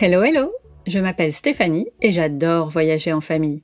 [0.00, 0.52] Hello, hello
[0.88, 3.62] Je m'appelle Stéphanie et j'adore voyager en famille.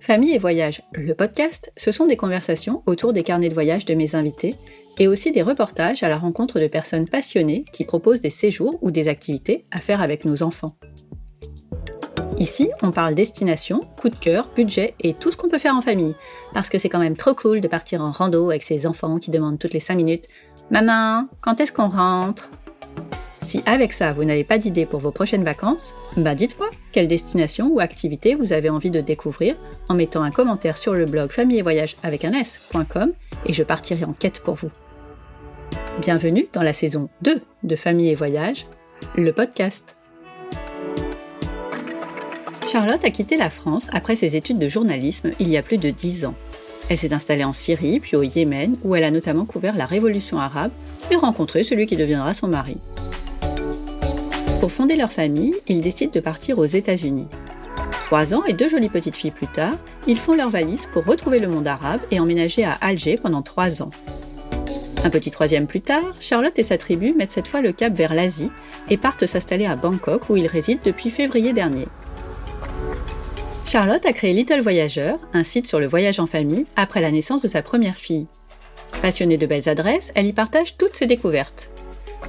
[0.00, 3.94] Famille et Voyage, le podcast, ce sont des conversations autour des carnets de voyage de
[3.94, 4.54] mes invités
[4.98, 8.90] et aussi des reportages à la rencontre de personnes passionnées qui proposent des séjours ou
[8.90, 10.76] des activités à faire avec nos enfants.
[12.36, 15.80] Ici, on parle destination, coup de cœur, budget et tout ce qu'on peut faire en
[15.80, 16.14] famille.
[16.52, 19.30] Parce que c'est quand même trop cool de partir en rando avec ses enfants qui
[19.30, 20.26] demandent toutes les 5 minutes
[20.70, 22.50] Maman, quand est-ce qu'on rentre?
[23.52, 27.68] Si avec ça, vous n'avez pas d'idée pour vos prochaines vacances, bah dites-moi quelle destination
[27.70, 29.56] ou activité vous avez envie de découvrir
[29.90, 33.12] en mettant un commentaire sur le blog famille et voyage avec un s.com
[33.44, 34.70] et je partirai en quête pour vous.
[36.00, 38.66] Bienvenue dans la saison 2 de Famille et Voyage,
[39.16, 39.96] le podcast.
[42.70, 45.90] Charlotte a quitté la France après ses études de journalisme il y a plus de
[45.90, 46.34] 10 ans.
[46.88, 50.38] Elle s'est installée en Syrie, puis au Yémen, où elle a notamment couvert la révolution
[50.38, 50.72] arabe
[51.10, 52.78] et rencontré celui qui deviendra son mari.
[54.72, 57.28] Fonder leur famille, ils décident de partir aux États-Unis.
[58.06, 59.74] Trois ans et deux jolies petites filles plus tard,
[60.06, 63.82] ils font leur valise pour retrouver le monde arabe et emménager à Alger pendant trois
[63.82, 63.90] ans.
[65.04, 68.14] Un petit troisième plus tard, Charlotte et sa tribu mettent cette fois le cap vers
[68.14, 68.50] l'Asie
[68.88, 71.86] et partent s'installer à Bangkok où ils résident depuis février dernier.
[73.66, 77.42] Charlotte a créé Little Voyageur, un site sur le voyage en famille, après la naissance
[77.42, 78.26] de sa première fille.
[79.02, 81.71] Passionnée de belles adresses, elle y partage toutes ses découvertes.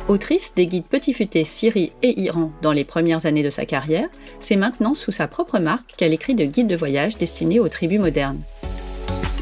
[0.08, 4.10] Autrice des guides Petit Futé Syrie et Iran dans les premières années de sa carrière,
[4.40, 8.00] c'est maintenant sous sa propre marque qu'elle écrit de guides de voyage destinés aux tribus
[8.00, 8.42] modernes.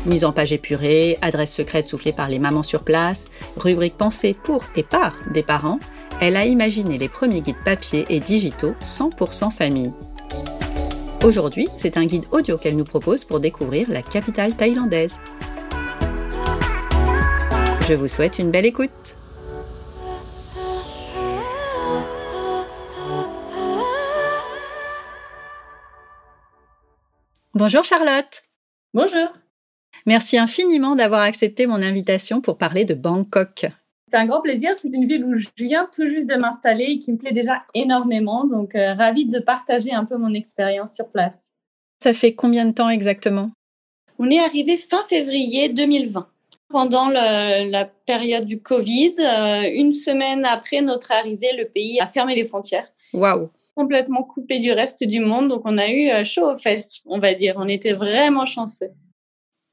[0.06, 4.64] Mise en page épurée, adresses secrètes soufflées par les mamans sur place, rubrique pensée pour
[4.76, 5.80] et par des parents,
[6.22, 9.92] elle a imaginé les premiers guides papier et digitaux 100% famille.
[11.24, 15.18] Aujourd'hui, c'est un guide audio qu'elle nous propose pour découvrir la capitale thaïlandaise.
[17.88, 19.16] Je vous souhaite une belle écoute.
[27.64, 28.42] Bonjour Charlotte.
[28.96, 29.28] Bonjour.
[30.08, 33.68] Merci infiniment d'avoir accepté mon invitation pour parler de Bangkok.
[34.08, 34.72] C'est un grand plaisir.
[34.82, 37.62] C'est une ville où je viens tout juste de m'installer et qui me plaît déjà
[37.76, 38.46] énormément.
[38.46, 41.38] Donc, euh, ravie de partager un peu mon expérience sur place.
[42.02, 43.52] Ça fait combien de temps exactement?
[44.18, 46.28] On est arrivé fin février 2020.
[46.68, 52.34] Pendant la période du Covid, euh, une semaine après notre arrivée, le pays a fermé
[52.34, 52.88] les frontières.
[53.14, 55.48] Waouh complètement coupé du reste du monde.
[55.48, 57.56] Donc, on a eu euh, chaud aux fesses, on va dire.
[57.58, 58.92] On était vraiment chanceux.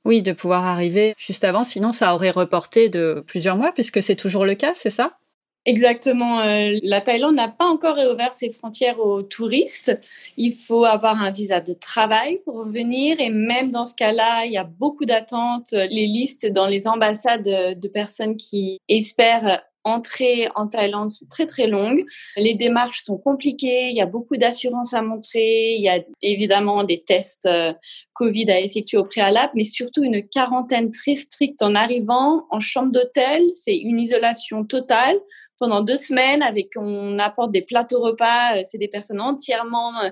[0.04, 1.64] Oui, de pouvoir arriver juste avant.
[1.64, 5.18] Sinon, ça aurait reporté de plusieurs mois, puisque c'est toujours le cas, c'est ça?
[5.66, 6.40] Exactement.
[6.40, 10.00] Euh, la Thaïlande n'a pas encore réouvert ses frontières aux touristes.
[10.38, 13.20] Il faut avoir un visa de travail pour venir.
[13.20, 15.72] Et même dans ce cas-là, il y a beaucoup d'attentes.
[15.72, 17.42] Les listes dans les ambassades
[17.78, 22.04] de personnes qui espèrent entrer en Thaïlande sont très très longues.
[22.36, 26.84] Les démarches sont compliquées, il y a beaucoup d'assurances à montrer, il y a évidemment
[26.84, 27.72] des tests euh,
[28.14, 32.92] Covid à effectuer au préalable, mais surtout une quarantaine très stricte en arrivant en chambre
[32.92, 33.42] d'hôtel.
[33.54, 35.16] C'est une isolation totale
[35.58, 40.10] pendant deux semaines avec on apporte des plateaux repas, euh, c'est des personnes entièrement euh,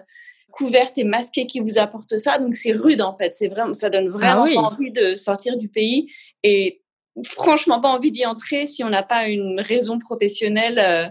[0.50, 2.38] couvertes et masquées qui vous apportent ça.
[2.38, 3.34] Donc c'est rude en fait.
[3.34, 6.10] C'est vraiment, ça donne vraiment ah envie de sortir du pays
[6.42, 6.82] et
[7.24, 11.06] franchement pas envie d'y entrer si on n'a pas une raison professionnelle euh,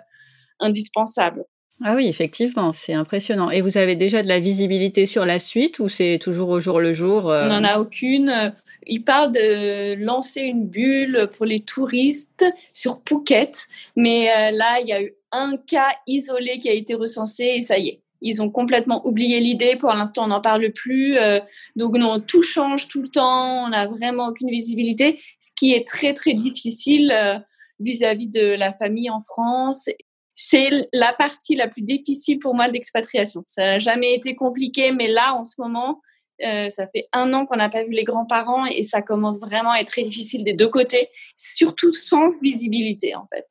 [0.60, 1.44] indispensable.
[1.84, 3.52] Ah oui, effectivement, c'est impressionnant.
[3.52, 6.80] Et vous avez déjà de la visibilité sur la suite ou c'est toujours au jour
[6.80, 7.46] le jour euh?
[7.46, 8.54] On n'en a aucune.
[8.88, 13.68] Il parle de lancer une bulle pour les touristes sur Phuket,
[13.98, 17.62] mais euh, là, il y a eu un cas isolé qui a été recensé et
[17.62, 19.76] ça y est ils ont complètement oublié l'idée.
[19.76, 21.18] Pour l'instant, on n'en parle plus.
[21.18, 21.40] Euh,
[21.76, 23.66] donc non, tout change tout le temps.
[23.66, 27.38] On n'a vraiment aucune visibilité, ce qui est très très difficile euh,
[27.80, 29.90] vis-à-vis de la famille en France.
[30.34, 33.44] C'est la partie la plus difficile pour moi de l'expatriation.
[33.48, 36.02] Ça n'a jamais été compliqué, mais là, en ce moment,
[36.44, 39.72] euh, ça fait un an qu'on n'a pas vu les grands-parents et ça commence vraiment
[39.72, 43.46] à être très difficile des deux côtés, surtout sans visibilité en fait.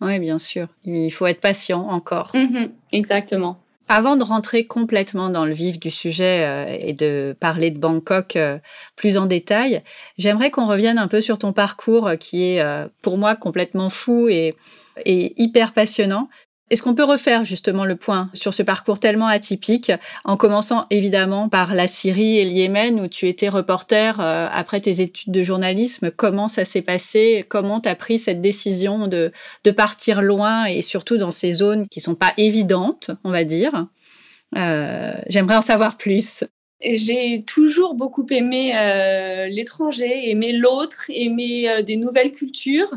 [0.00, 0.68] Oui, bien sûr.
[0.84, 2.30] Il faut être patient encore.
[2.34, 3.58] Mmh exactement.
[3.90, 8.36] Avant de rentrer complètement dans le vif du sujet euh, et de parler de Bangkok
[8.36, 8.58] euh,
[8.96, 9.82] plus en détail,
[10.18, 12.62] j'aimerais qu'on revienne un peu sur ton parcours euh, qui est
[13.00, 14.54] pour moi complètement fou et,
[15.06, 16.28] et hyper passionnant.
[16.70, 19.90] Est-ce qu'on peut refaire justement le point sur ce parcours tellement atypique,
[20.24, 24.80] en commençant évidemment par la Syrie et le Yémen, où tu étais reporter euh, après
[24.80, 26.10] tes études de journalisme?
[26.10, 27.46] Comment ça s'est passé?
[27.48, 29.32] Comment tu as pris cette décision de,
[29.64, 33.86] de partir loin et surtout dans ces zones qui sont pas évidentes, on va dire?
[34.56, 36.44] Euh, J'aimerais en savoir plus.
[36.80, 42.92] J'ai toujours beaucoup aimé euh, l'étranger, aimé l'autre, aimé euh, des nouvelles cultures.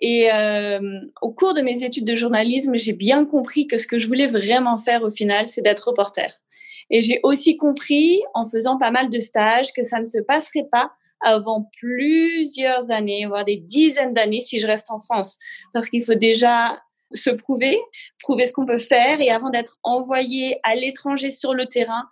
[0.00, 3.98] Et euh, au cours de mes études de journalisme, j'ai bien compris que ce que
[3.98, 6.40] je voulais vraiment faire au final, c'est d'être reporter.
[6.88, 10.68] Et j'ai aussi compris, en faisant pas mal de stages, que ça ne se passerait
[10.70, 15.38] pas avant plusieurs années, voire des dizaines d'années si je reste en France.
[15.74, 16.80] Parce qu'il faut déjà
[17.12, 17.78] se prouver,
[18.22, 19.20] prouver ce qu'on peut faire.
[19.20, 22.08] Et avant d'être envoyé à l'étranger sur le terrain,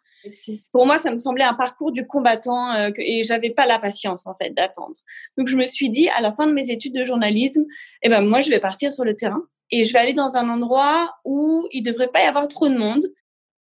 [0.73, 4.27] pour moi, ça me semblait un parcours du combattant euh, et j'avais pas la patience
[4.27, 4.97] en fait d'attendre.
[5.37, 7.65] Donc je me suis dit à la fin de mes études de journalisme,
[8.03, 10.49] eh ben moi je vais partir sur le terrain et je vais aller dans un
[10.49, 13.03] endroit où il devrait pas y avoir trop de monde.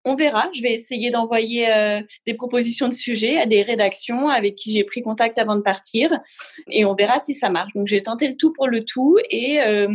[0.04, 0.48] On verra.
[0.52, 4.84] Je vais essayer d'envoyer euh, des propositions de sujets à des rédactions avec qui j'ai
[4.84, 6.10] pris contact avant de partir
[6.70, 7.72] et on verra si ça marche.
[7.74, 9.88] Donc j'ai tenté le tout pour le tout et euh,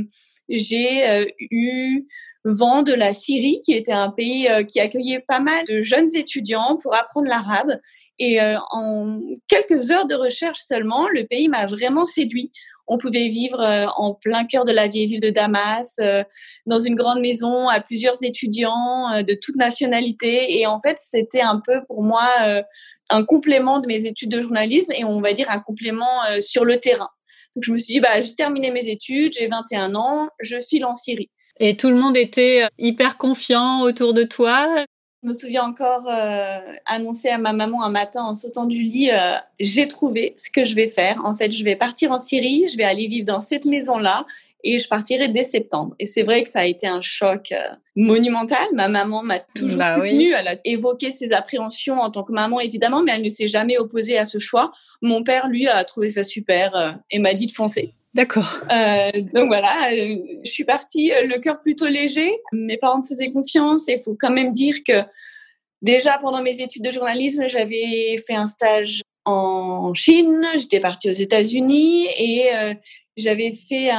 [0.49, 2.05] j'ai euh, eu
[2.43, 6.07] vent de la Syrie, qui était un pays euh, qui accueillait pas mal de jeunes
[6.15, 7.79] étudiants pour apprendre l'arabe.
[8.17, 12.51] Et euh, en quelques heures de recherche seulement, le pays m'a vraiment séduit.
[12.89, 13.61] On pouvait vivre
[13.97, 15.99] en plein cœur de la vieille ville de Damas,
[16.65, 20.59] dans une grande maison à plusieurs étudiants de toutes nationalités.
[20.59, 22.27] Et en fait, c'était un peu pour moi
[23.09, 26.77] un complément de mes études de journalisme et on va dire un complément sur le
[26.77, 27.09] terrain.
[27.55, 30.85] Donc je me suis dit, bah, j'ai terminé mes études, j'ai 21 ans, je file
[30.85, 31.29] en Syrie.
[31.59, 34.85] Et tout le monde était euh, hyper confiant autour de toi?
[35.21, 39.11] Je me souviens encore euh, annoncer à ma maman un matin en sautant du lit,
[39.11, 41.21] euh, j'ai trouvé ce que je vais faire.
[41.25, 44.25] En fait, je vais partir en Syrie, je vais aller vivre dans cette maison-là
[44.63, 45.93] et je partirai dès septembre.
[45.99, 47.57] Et c'est vrai que ça a été un choc euh,
[47.97, 48.65] monumental.
[48.73, 50.33] Ma maman m'a toujours bah soutenue.
[50.33, 53.77] Elle a évoqué ses appréhensions en tant que maman, évidemment, mais elle ne s'est jamais
[53.77, 54.71] opposée à ce choix.
[55.01, 57.93] Mon père, lui, a trouvé ça super et m'a dit de foncer.
[58.13, 58.59] D'accord.
[58.71, 62.31] Euh, donc voilà, euh, je suis partie le cœur plutôt léger.
[62.51, 65.03] Mes parents me faisaient confiance et il faut quand même dire que
[65.81, 71.13] déjà pendant mes études de journalisme, j'avais fait un stage en Chine, j'étais partie aux
[71.13, 72.49] États-Unis et
[73.15, 73.91] j'avais fait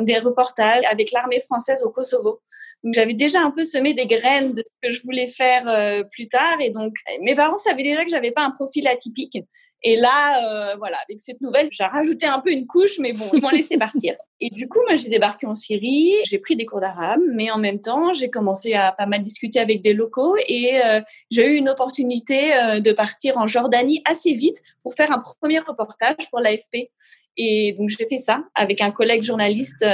[0.00, 2.40] des reportages avec l'armée française au Kosovo.
[2.82, 6.02] Donc j'avais déjà un peu semé des graines de ce que je voulais faire euh,
[6.04, 6.60] plus tard.
[6.60, 9.38] Et donc mes parents savaient déjà que j'avais pas un profil atypique.
[9.82, 13.24] Et là, euh, voilà, avec cette nouvelle, j'ai rajouté un peu une couche, mais bon,
[13.32, 14.14] ils m'ont laissé partir.
[14.38, 17.58] Et du coup, moi, j'ai débarqué en Syrie, j'ai pris des cours d'arabe, mais en
[17.58, 21.00] même temps, j'ai commencé à pas mal discuter avec des locaux et euh,
[21.30, 25.58] j'ai eu une opportunité euh, de partir en Jordanie assez vite pour faire un premier
[25.58, 26.90] reportage pour l'AFP.
[27.36, 29.86] Et donc, j'ai fait ça avec un collègue journaliste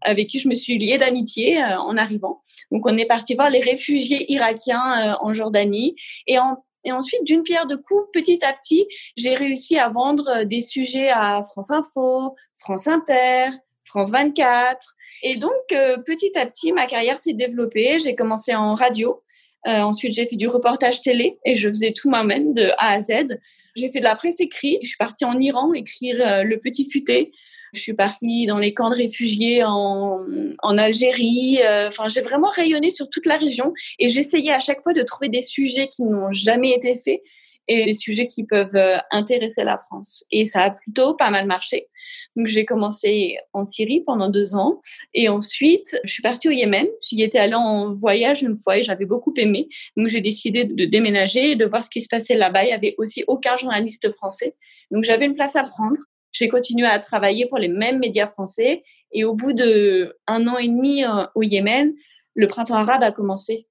[0.00, 2.40] avec qui je me suis liée d'amitié en arrivant.
[2.72, 5.94] Donc, on est parti voir les réfugiés irakiens en Jordanie
[6.26, 6.56] et en
[6.88, 8.86] et ensuite, d'une pierre de coups, petit à petit,
[9.16, 13.50] j'ai réussi à vendre euh, des sujets à France Info, France Inter,
[13.84, 14.94] France 24.
[15.22, 17.98] Et donc, euh, petit à petit, ma carrière s'est développée.
[17.98, 19.22] J'ai commencé en radio.
[19.66, 23.00] Euh, ensuite, j'ai fait du reportage télé et je faisais tout moi-même de A à
[23.00, 23.38] Z.
[23.74, 24.78] J'ai fait de la presse écrite.
[24.82, 27.32] Je suis partie en Iran écrire Le Petit Futé.
[27.72, 30.24] Je suis partie dans les camps de réfugiés en,
[30.62, 31.58] en Algérie.
[31.62, 35.02] Euh, enfin, j'ai vraiment rayonné sur toute la région et j'essayais à chaque fois de
[35.02, 37.20] trouver des sujets qui n'ont jamais été faits
[37.68, 40.24] et des sujets qui peuvent euh, intéresser la France.
[40.30, 41.88] Et ça a plutôt pas mal marché.
[42.34, 44.80] Donc j'ai commencé en Syrie pendant deux ans
[45.14, 46.86] et ensuite je suis partie au Yémen.
[47.06, 49.68] J'y étais allée en voyage une fois et j'avais beaucoup aimé.
[49.96, 52.64] Donc j'ai décidé de déménager et de voir ce qui se passait là-bas.
[52.64, 54.54] Il y avait aussi aucun journaliste français.
[54.90, 56.00] Donc j'avais une place à prendre.
[56.32, 60.58] J'ai continué à travailler pour les mêmes médias français et au bout de un an
[60.58, 61.94] et demi euh, au Yémen,
[62.34, 63.66] le printemps arabe a commencé.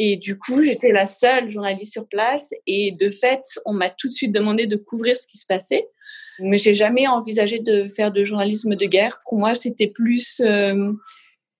[0.00, 4.06] Et du coup, j'étais la seule journaliste sur place et de fait, on m'a tout
[4.06, 5.88] de suite demandé de couvrir ce qui se passait.
[6.38, 9.18] Mais j'ai jamais envisagé de faire de journalisme de guerre.
[9.28, 10.92] Pour moi, c'était plus euh,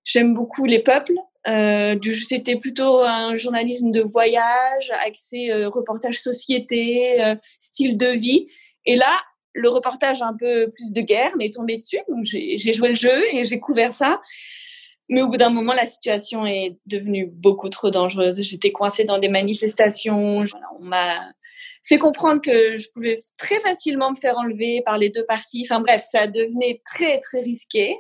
[0.09, 1.15] j'aime beaucoup les peuples.
[1.47, 8.49] Euh, c'était plutôt un journalisme de voyage, axé euh, reportage société, euh, style de vie.
[8.85, 9.21] Et là,
[9.55, 12.01] le reportage un peu plus de guerre m'est tombé dessus.
[12.09, 14.21] Donc j'ai joué le jeu et j'ai couvert ça.
[15.09, 18.43] Mais au bout d'un moment, la situation est devenue beaucoup trop dangereuse.
[18.43, 20.43] J'étais coincée dans des manifestations.
[20.79, 21.33] on m'a
[21.83, 25.67] fait comprendre que je pouvais très facilement me faire enlever par les deux parties.
[25.69, 27.97] Enfin bref, ça devenait très très risqué.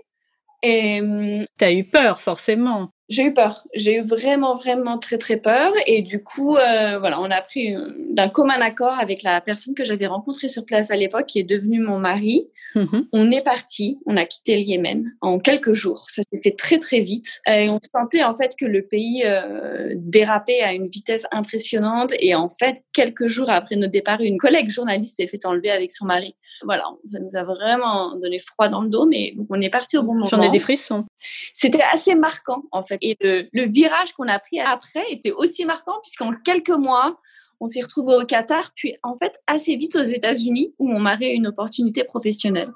[0.62, 2.88] Et hum, t'as eu peur forcément.
[3.08, 3.66] J'ai eu peur.
[3.74, 5.72] J'ai eu vraiment, vraiment très, très peur.
[5.86, 9.74] Et du coup, euh, voilà, on a pris euh, d'un commun accord avec la personne
[9.74, 12.48] que j'avais rencontrée sur place à l'époque, qui est devenue mon mari.
[12.74, 13.08] Mhm.
[13.12, 16.06] On est parti, on a quitté le Yémen en quelques jours.
[16.10, 17.40] Ça s'est fait très, très vite.
[17.46, 22.12] Et on sentait en fait que le pays euh, dérapait à une vitesse impressionnante.
[22.20, 25.90] Et en fait, quelques jours après notre départ, une collègue journaliste s'est fait enlever avec
[25.90, 26.34] son mari.
[26.64, 30.02] Voilà, ça nous a vraiment donné froid dans le dos, mais on est parti au
[30.02, 30.26] bon moment.
[30.26, 31.06] J'en ai des frissons.
[31.54, 32.97] C'était assez marquant, en fait.
[33.00, 37.20] Et le, virage qu'on a pris après était aussi marquant puisqu'en quelques mois,
[37.60, 41.26] On s'est retrouvé au Qatar, puis en fait assez vite aux États-Unis où mon mari
[41.26, 42.70] a une opportunité professionnelle.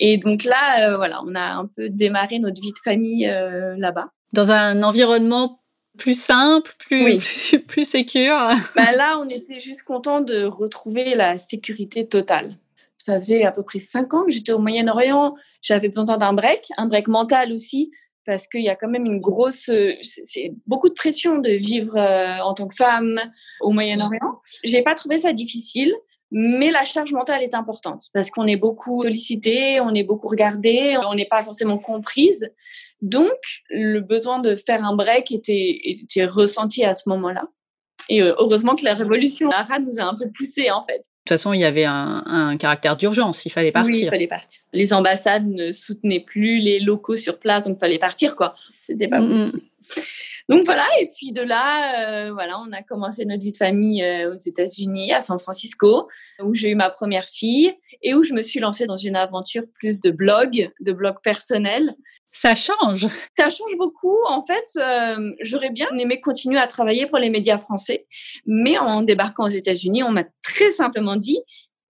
[0.00, 3.26] Et donc là, voilà, on a un peu démarré notre vie de famille
[3.78, 4.10] là-bas.
[4.32, 5.60] Dans un environnement
[6.00, 8.50] plus simple, plus, plus, plus sécure.
[8.74, 12.56] Bah là, on était juste content de retrouver la sécurité totale.
[12.98, 15.34] Ça faisait à peu près cinq ans que j'étais au Moyen-Orient.
[15.62, 17.90] J'avais besoin d'un break, un break mental aussi,
[18.26, 19.70] parce qu'il y a quand même une grosse,
[20.02, 23.20] c'est beaucoup de pression de vivre euh, en tant que femme
[23.60, 24.40] au Moyen-Orient.
[24.64, 25.94] J'ai pas trouvé ça difficile.
[26.32, 30.96] Mais la charge mentale est importante parce qu'on est beaucoup sollicité, on est beaucoup regardé,
[31.08, 32.52] on n'est pas forcément comprise.
[33.02, 33.36] Donc,
[33.68, 37.48] le besoin de faire un break était, était ressenti à ce moment-là.
[38.08, 41.02] Et euh, heureusement que la révolution arabe nous a un peu poussé en fait.
[41.26, 43.92] De toute façon, il y avait un, un caractère d'urgence, il fallait partir.
[43.92, 44.62] Oui, il fallait partir.
[44.72, 48.54] Les ambassades ne soutenaient plus les locaux sur place, donc il fallait partir quoi.
[48.70, 49.62] C'était pas possible.
[50.48, 54.02] Donc voilà, et puis de là, euh, voilà, on a commencé notre vie de famille
[54.02, 56.08] euh, aux États-Unis, à San Francisco,
[56.42, 57.72] où j'ai eu ma première fille
[58.02, 61.94] et où je me suis lancée dans une aventure plus de blog, de blog personnel.
[62.32, 63.08] Ça change.
[63.36, 64.16] Ça change beaucoup.
[64.28, 68.06] En fait, euh, j'aurais bien aimé continuer à travailler pour les médias français,
[68.46, 71.40] mais en débarquant aux États-Unis, on m'a très simplement dit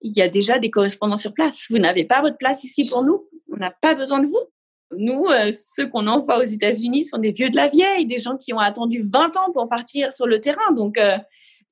[0.03, 1.67] il y a déjà des correspondants sur place.
[1.69, 3.29] Vous n'avez pas votre place ici pour nous.
[3.53, 4.41] On n'a pas besoin de vous.
[4.97, 8.37] Nous, euh, ceux qu'on envoie aux États-Unis sont des vieux de la vieille, des gens
[8.37, 10.73] qui ont attendu 20 ans pour partir sur le terrain.
[10.75, 11.17] Donc, euh,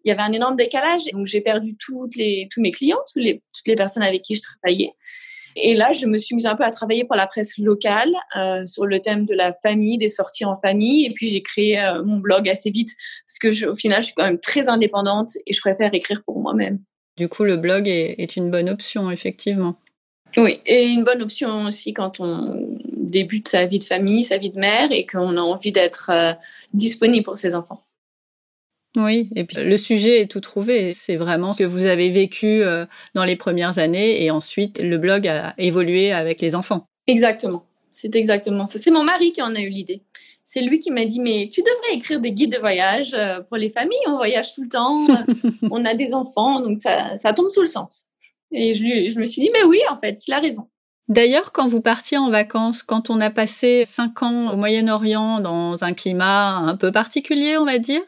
[0.04, 1.04] il y avait un énorme décalage.
[1.12, 4.36] Donc, j'ai perdu toutes les, tous mes clients, toutes les, toutes les personnes avec qui
[4.36, 4.92] je travaillais.
[5.62, 8.64] Et là, je me suis mise un peu à travailler pour la presse locale euh,
[8.66, 11.06] sur le thème de la famille, des sorties en famille.
[11.06, 12.90] Et puis, j'ai créé mon blog assez vite
[13.26, 16.22] parce que, je, au final, je suis quand même très indépendante et je préfère écrire
[16.24, 16.80] pour moi-même.
[17.16, 19.76] Du coup, le blog est, est une bonne option, effectivement.
[20.36, 24.50] Oui, et une bonne option aussi quand on débute sa vie de famille, sa vie
[24.50, 26.32] de mère et qu'on a envie d'être euh,
[26.74, 27.87] disponible pour ses enfants.
[28.96, 30.94] Oui, et puis le sujet est tout trouvé.
[30.94, 34.96] C'est vraiment ce que vous avez vécu euh, dans les premières années et ensuite le
[34.98, 36.88] blog a évolué avec les enfants.
[37.06, 38.78] Exactement, c'est exactement ça.
[38.78, 40.02] C'est mon mari qui en a eu l'idée.
[40.42, 43.58] C'est lui qui m'a dit mais tu devrais écrire des guides de voyage euh, pour
[43.58, 43.98] les familles.
[44.06, 45.06] On voyage tout le temps,
[45.70, 48.06] on a des enfants, donc ça, ça tombe sous le sens.
[48.50, 50.66] Et je, lui, je me suis dit mais oui en fait, il a raison.
[51.08, 55.82] D'ailleurs, quand vous partiez en vacances, quand on a passé cinq ans au Moyen-Orient dans
[55.82, 58.02] un climat un peu particulier, on va dire,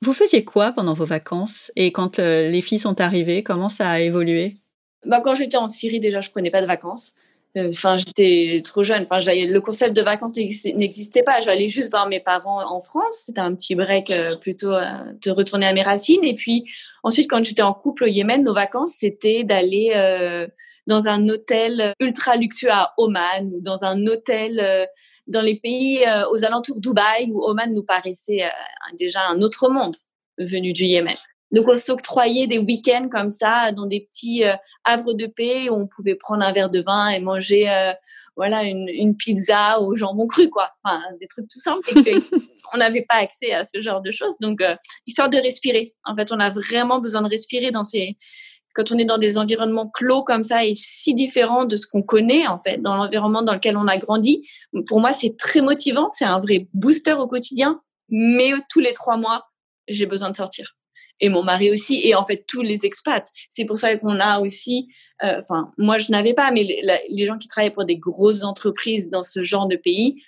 [0.00, 3.90] vous faisiez quoi pendant vos vacances Et quand euh, les filles sont arrivées, comment ça
[3.90, 4.56] a évolué?
[5.04, 7.14] Bah, Quand j'étais en Syrie, déjà, je prenais pas de vacances.
[7.56, 9.02] Euh, enfin, j'étais trop jeune.
[9.02, 11.40] Enfin, le concept de vacances n'existait pas.
[11.40, 13.24] J'allais juste voir mes parents en France.
[13.26, 16.22] C'était un petit break euh, plutôt de retourner à mes racines.
[16.22, 16.64] Et puis
[17.02, 20.46] ensuite, quand j'étais en couple au Yémen, nos vacances, c'était d'aller
[20.86, 24.88] dans un hôtel ultra luxueux à Oman ou dans un hôtel
[25.28, 29.68] dans les pays euh, aux alentours Dubaï où Oman nous paraissait euh, déjà un autre
[29.68, 29.94] monde
[30.38, 31.16] venu du Yémen.
[31.50, 34.42] Donc on s'octroyait des week-ends comme ça dans des petits
[34.84, 37.94] havres de paix où on pouvait prendre un verre de vin et manger
[38.36, 41.88] voilà une, pizza au jambon cru quoi, enfin des trucs tout simples.
[42.74, 44.62] on n'avait pas accès à ce genre de choses donc
[45.06, 45.94] histoire de respirer.
[46.04, 48.18] En fait, on a vraiment besoin de respirer dans ces
[48.74, 52.02] quand on est dans des environnements clos comme ça et si différents de ce qu'on
[52.02, 54.46] connaît en fait, dans l'environnement dans lequel on a grandi,
[54.86, 57.80] pour moi c'est très motivant, c'est un vrai booster au quotidien.
[58.10, 59.44] Mais tous les trois mois,
[59.86, 60.74] j'ai besoin de sortir.
[61.20, 63.28] Et mon mari aussi, et en fait tous les expats.
[63.50, 64.88] C'est pour ça qu'on a aussi,
[65.24, 66.62] euh, enfin moi je n'avais pas, mais
[67.08, 70.22] les, gens qui travaillent pour des grosses entreprises dans ce genre de pays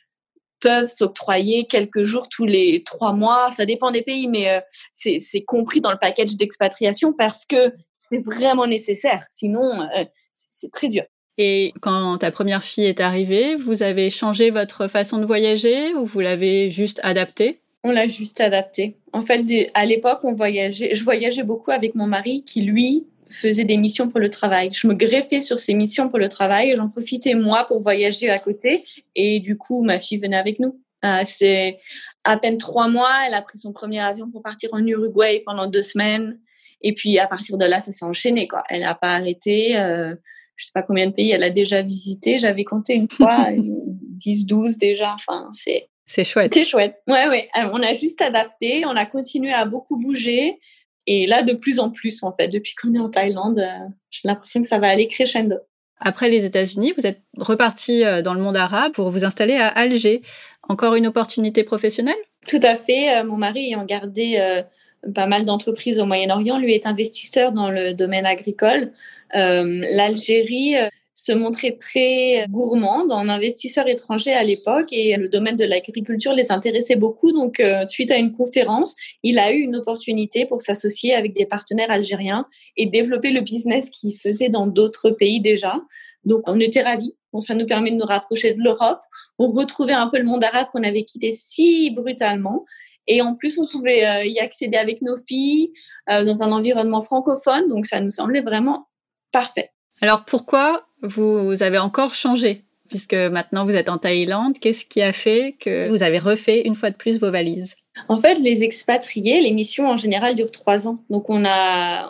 [0.60, 3.50] peuvent s'octroyer quelques jours tous les trois mois.
[3.56, 4.60] Ça dépend des pays, mais euh,
[4.92, 7.72] c'est compris dans le package d'expatriation parce que
[8.10, 9.24] c'est vraiment nécessaire.
[9.30, 11.04] Sinon, euh, c'est très dur.
[11.38, 16.04] Et quand ta première fille est arrivée, vous avez changé votre façon de voyager ou
[16.04, 18.96] vous l'avez juste adaptée On l'a juste adaptée.
[19.12, 19.42] En fait,
[19.74, 24.08] à l'époque, on voyageait, je voyageais beaucoup avec mon mari qui, lui, faisait des missions
[24.08, 24.70] pour le travail.
[24.72, 28.28] Je me greffais sur ces missions pour le travail et j'en profitais moi pour voyager
[28.28, 28.84] à côté.
[29.14, 30.80] Et du coup, ma fille venait avec nous.
[31.04, 31.78] Euh, c'est
[32.24, 35.66] à peine trois mois, elle a pris son premier avion pour partir en Uruguay pendant
[35.66, 36.38] deux semaines.
[36.82, 38.48] Et puis à partir de là, ça s'est enchaîné.
[38.48, 38.62] Quoi.
[38.68, 39.76] Elle n'a pas arrêté.
[39.76, 40.14] Euh,
[40.56, 42.38] je sais pas combien de pays elle a déjà visité.
[42.38, 45.14] J'avais compté une fois, 10, 12 déjà.
[45.14, 46.52] Enfin, c'est c'est chouette.
[46.52, 46.96] C'est chouette.
[47.06, 47.48] Ouais, ouais.
[47.56, 48.84] Euh, on a juste adapté.
[48.84, 50.58] On a continué à beaucoup bouger.
[51.06, 54.26] Et là, de plus en plus, en fait, depuis qu'on est en Thaïlande, euh, j'ai
[54.26, 55.54] l'impression que ça va aller crescendo.
[56.00, 59.68] Après les États-Unis, vous êtes reparti euh, dans le monde arabe pour vous installer à
[59.68, 60.22] Alger.
[60.68, 62.18] Encore une opportunité professionnelle?
[62.44, 63.22] Tout à fait.
[63.22, 64.64] Mon mari ayant gardé
[65.14, 66.58] pas mal d'entreprises au Moyen-Orient.
[66.58, 68.92] Lui est investisseur dans le domaine agricole.
[69.34, 70.88] Euh, L'Algérie, euh,
[71.20, 76.50] se montrait très gourmande en investisseurs étrangers à l'époque et le domaine de l'agriculture les
[76.50, 77.32] intéressait beaucoup.
[77.32, 81.46] Donc, euh, suite à une conférence, il a eu une opportunité pour s'associer avec des
[81.46, 85.80] partenaires algériens et développer le business qu'il faisait dans d'autres pays déjà.
[86.24, 87.14] Donc, on était ravis.
[87.32, 89.00] Bon, ça nous permet de nous rapprocher de l'Europe.
[89.38, 92.64] On retrouvait un peu le monde arabe qu'on avait quitté si brutalement.
[93.06, 95.72] Et en plus, on pouvait euh, y accéder avec nos filles
[96.10, 97.68] euh, dans un environnement francophone.
[97.68, 98.88] Donc, ça nous semblait vraiment
[99.32, 99.70] parfait.
[100.00, 102.64] Alors, pourquoi vous avez encore changé?
[102.88, 104.58] Puisque maintenant vous êtes en Thaïlande.
[104.58, 107.76] Qu'est-ce qui a fait que vous avez refait une fois de plus vos valises?
[108.08, 110.98] En fait, les expatriés, les missions en général durent trois ans.
[111.08, 112.08] Donc on a,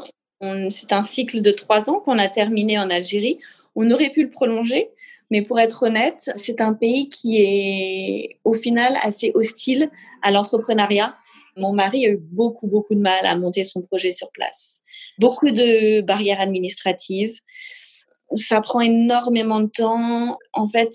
[0.70, 3.38] c'est un cycle de trois ans qu'on a terminé en Algérie.
[3.76, 4.88] On aurait pu le prolonger,
[5.30, 9.90] mais pour être honnête, c'est un pays qui est au final assez hostile
[10.22, 11.16] à l'entrepreneuriat.
[11.56, 14.82] Mon mari a eu beaucoup, beaucoup de mal à monter son projet sur place.
[15.18, 17.40] Beaucoup de barrières administratives
[18.36, 20.38] ça prend énormément de temps.
[20.52, 20.92] En fait,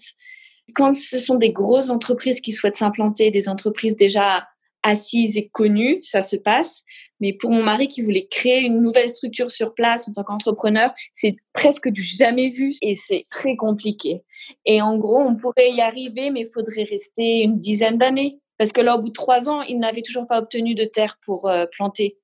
[0.74, 4.48] quand ce sont des grosses entreprises qui souhaitent s'implanter, des entreprises déjà
[4.84, 6.84] assises et connues, ça se passe.
[7.20, 10.94] Mais pour mon mari qui voulait créer une nouvelle structure sur place en tant qu'entrepreneur,
[11.12, 14.22] c'est presque du jamais vu et c'est très compliqué.
[14.66, 18.40] Et en gros, on pourrait y arriver, mais il faudrait rester une dizaine d'années.
[18.58, 21.18] Parce que là, au bout de trois ans, il n'avait toujours pas obtenu de terre
[21.26, 22.18] pour euh, planter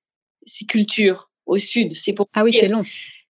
[0.46, 1.96] ses cultures au sud.
[1.96, 2.84] C'est pour ah oui, c'est long.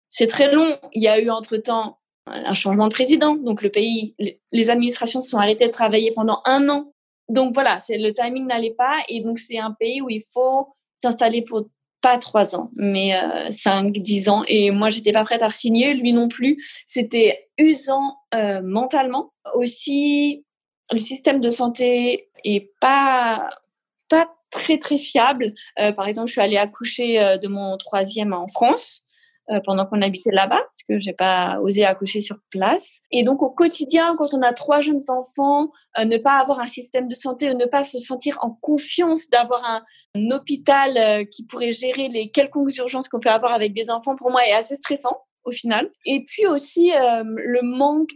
[0.08, 0.78] C'est très long.
[0.92, 3.34] Il y a eu entre-temps un changement de président.
[3.34, 4.14] Donc le pays,
[4.52, 6.92] les administrations se sont arrêtées de travailler pendant un an.
[7.28, 8.98] Donc voilà, c'est le timing n'allait pas.
[9.08, 11.68] Et donc c'est un pays où il faut s'installer pour
[12.00, 14.44] pas trois ans, mais euh, cinq, dix ans.
[14.48, 16.56] Et moi, j'étais pas prête à signer, lui non plus.
[16.86, 19.32] C'était usant euh, mentalement.
[19.54, 20.44] Aussi,
[20.92, 23.50] le système de santé est pas
[24.08, 25.52] pas très très fiable.
[25.80, 29.06] Euh, par exemple, je suis allée accoucher de mon troisième en France.
[29.52, 33.02] Euh, pendant qu'on habitait là-bas, parce que j'ai pas osé accoucher sur place.
[33.12, 36.66] Et donc au quotidien, quand on a trois jeunes enfants, euh, ne pas avoir un
[36.66, 41.70] système de santé, ne pas se sentir en confiance d'avoir un, hôpital euh, qui pourrait
[41.70, 45.16] gérer les quelconques urgences qu'on peut avoir avec des enfants, pour moi est assez stressant
[45.46, 45.90] au final.
[46.04, 48.10] Et puis aussi le manque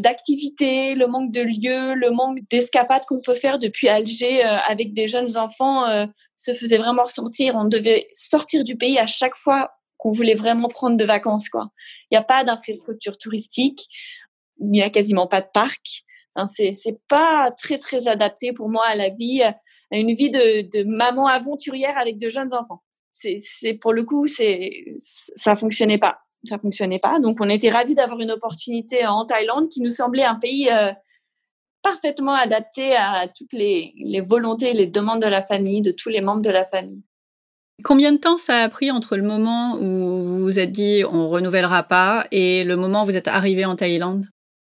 [0.00, 5.06] d'activités, le manque de lieux, le manque d'escapades qu'on peut faire depuis Alger avec des
[5.06, 5.86] jeunes enfants
[6.36, 7.54] se faisait vraiment ressentir.
[7.54, 11.48] On devait sortir du pays à chaque fois qu'on voulait vraiment prendre de vacances.
[11.54, 11.68] Il
[12.12, 13.86] n'y a pas d'infrastructure touristique,
[14.58, 16.04] il n'y a quasiment pas de parc.
[16.34, 19.54] Enfin, c'est pas très très adapté pour moi à la vie, à
[19.90, 22.82] une vie de, de maman aventurière avec de jeunes enfants.
[23.12, 27.18] C'est pour le coup c'est ça fonctionnait pas, ça fonctionnait pas.
[27.18, 30.92] Donc on était ravis d'avoir une opportunité en Thaïlande qui nous semblait un pays euh,
[31.82, 36.08] parfaitement adapté à toutes les, les volontés et les demandes de la famille, de tous
[36.08, 37.02] les membres de la famille.
[37.82, 41.30] Combien de temps ça a pris entre le moment où vous vous êtes dit on
[41.30, 44.26] renouvellera pas et le moment où vous êtes arrivé en Thaïlande?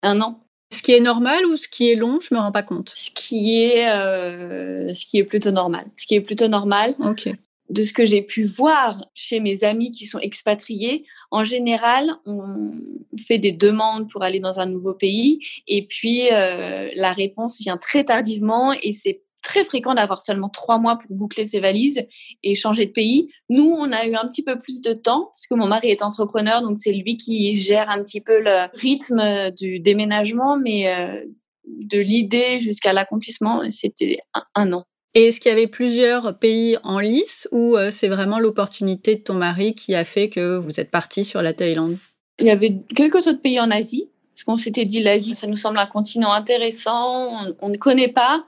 [0.01, 0.41] Un an.
[0.73, 2.91] Ce qui est normal ou ce qui est long, je me rends pas compte?
[2.95, 5.85] Ce qui est, euh, ce qui est plutôt normal.
[5.95, 6.95] Ce qui est plutôt normal.
[6.99, 7.29] Ok.
[7.69, 12.73] De ce que j'ai pu voir chez mes amis qui sont expatriés, en général, on
[13.19, 17.77] fait des demandes pour aller dans un nouveau pays et puis euh, la réponse vient
[17.77, 22.05] très tardivement et c'est très fréquent d'avoir seulement trois mois pour boucler ses valises
[22.43, 23.29] et changer de pays.
[23.49, 26.01] Nous, on a eu un petit peu plus de temps parce que mon mari est
[26.01, 31.23] entrepreneur, donc c'est lui qui gère un petit peu le rythme du déménagement, mais euh,
[31.67, 34.19] de l'idée jusqu'à l'accomplissement, c'était
[34.55, 34.85] un, an.
[35.15, 39.21] Et est-ce qu'il y avait plusieurs pays en lice ou euh, c'est vraiment l'opportunité de
[39.21, 41.97] ton mari qui a fait que vous êtes parti sur la Thaïlande?
[42.39, 45.55] Il y avait quelques autres pays en Asie, parce qu'on s'était dit l'Asie, ça nous
[45.55, 48.45] semble un continent intéressant, on ne connaît pas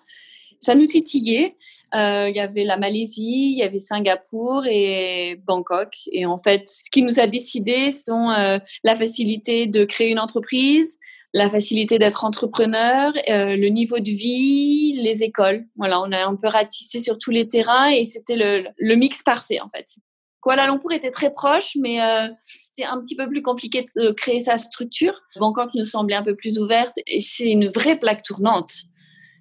[0.60, 1.56] ça nous titillait.
[1.96, 5.94] Euh, il y avait la Malaisie, il y avait Singapour et Bangkok.
[6.12, 10.20] Et en fait, ce qui nous a décidé sont euh, la facilité de créer une
[10.20, 11.00] entreprise,
[11.38, 15.66] la facilité d'être entrepreneur, euh, le niveau de vie, les écoles.
[15.76, 19.60] Voilà, on a un peu ratissé sur tous les terrains et c'était le, mix parfait
[19.62, 19.86] en fait.
[20.42, 24.40] Kuala Lumpur était très proche, mais euh, c'était un petit peu plus compliqué de créer
[24.40, 25.14] sa structure.
[25.40, 28.72] Bangkok nous semblait un peu plus ouverte et c'est une vraie plaque tournante.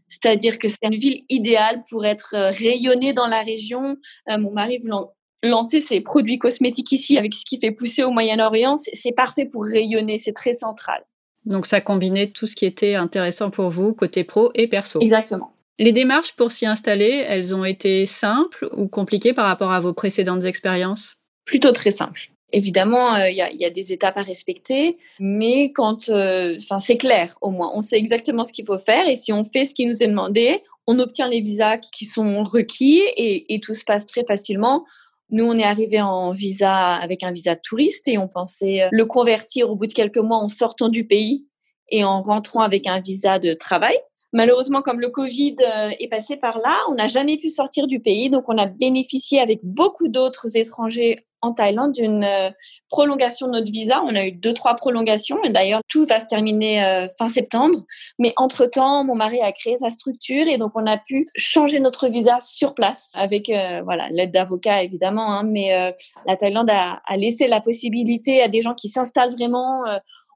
[0.09, 3.97] C'est-à-dire que c'est une ville idéale pour être euh, rayonnée dans la région.
[4.31, 8.11] Euh, mon mari voulant lancer ses produits cosmétiques ici avec ce qui fait pousser au
[8.11, 11.05] Moyen-Orient, c'est parfait pour rayonner, c'est très central.
[11.47, 15.01] Donc ça combinait tout ce qui était intéressant pour vous, côté pro et perso.
[15.01, 15.53] Exactement.
[15.79, 19.93] Les démarches pour s'y installer, elles ont été simples ou compliquées par rapport à vos
[19.93, 21.17] précédentes expériences?
[21.45, 22.31] Plutôt très simples.
[22.53, 27.37] Évidemment, euh, il y, a, des étapes à respecter, mais quand, euh, enfin, c'est clair
[27.41, 29.85] au moins, on sait exactement ce qu'il faut faire et si on fait ce qui
[29.85, 34.25] nous est demandé, on obtient les visas qui sont requis et, tout se passe très
[34.25, 34.85] facilement.
[35.31, 39.05] Nous, on est arrivé en visa avec un visa touriste et on pensait euh, le
[39.07, 41.47] convertir au bout de quelques mois en sortant du pays
[41.91, 43.97] et en rentrant avec un visa de travail.
[44.33, 48.01] Malheureusement, comme le Covid euh, est passé par là, on n'a jamais pu sortir du
[48.01, 48.31] pays.
[48.31, 52.51] Donc, on a bénéficié avec beaucoup d'autres étrangers en Thaïlande d'une euh,
[52.89, 54.03] prolongation de notre visa.
[54.05, 55.43] On a eu deux, trois prolongations.
[55.45, 57.79] Et d'ailleurs, tout va se terminer euh, fin septembre.
[58.19, 62.09] Mais entre-temps, mon mari a créé sa structure et donc on a pu changer notre
[62.09, 63.51] visa sur place avec
[63.85, 65.33] voilà l'aide d'avocats évidemment.
[65.33, 65.95] Hein, mais
[66.27, 69.83] la Thaïlande a, a, laissé la possibilité à des gens qui s'installent vraiment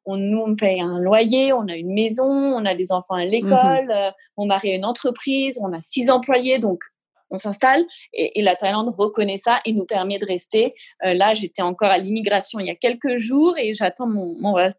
[0.07, 3.25] on, nous, on paye un loyer, on a une maison, on a des enfants à
[3.25, 3.91] l'école, mhm.
[3.91, 6.83] euh, mon mari a une entreprise, on a six employés, donc
[7.31, 10.75] on s'installe et, la Thaïlande reconnaît ça et nous permet de rester.
[11.05, 14.37] Euh, là, j'étais encore à l'immigration il y a quelques jours et j'attends mon,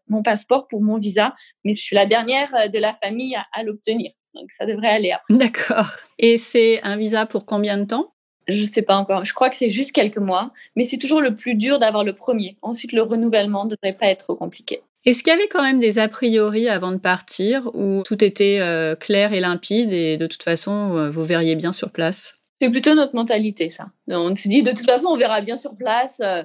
[0.08, 1.34] mon, passeport pour mon visa,
[1.64, 4.12] mais je suis la dernière euh, de la famille à, l'obtenir.
[4.34, 5.34] Donc ça devrait aller après.
[5.34, 5.90] D'accord.
[6.18, 8.12] Et c'est un visa pour combien de temps?
[8.48, 9.24] Je sais pas encore.
[9.24, 12.14] Je crois que c'est juste quelques mois, mais c'est toujours le plus dur d'avoir le
[12.14, 12.56] premier.
[12.62, 14.82] Ensuite, le renouvellement ne devrait pas être trop compliqué.
[15.04, 18.58] Est-ce qu'il y avait quand même des a priori avant de partir ou tout était
[18.60, 22.34] euh, clair et limpide et de toute façon vous verriez bien sur place?
[22.62, 23.88] C'est plutôt notre mentalité ça.
[24.06, 26.20] On se dit de toute façon on verra bien sur place.
[26.22, 26.44] Euh.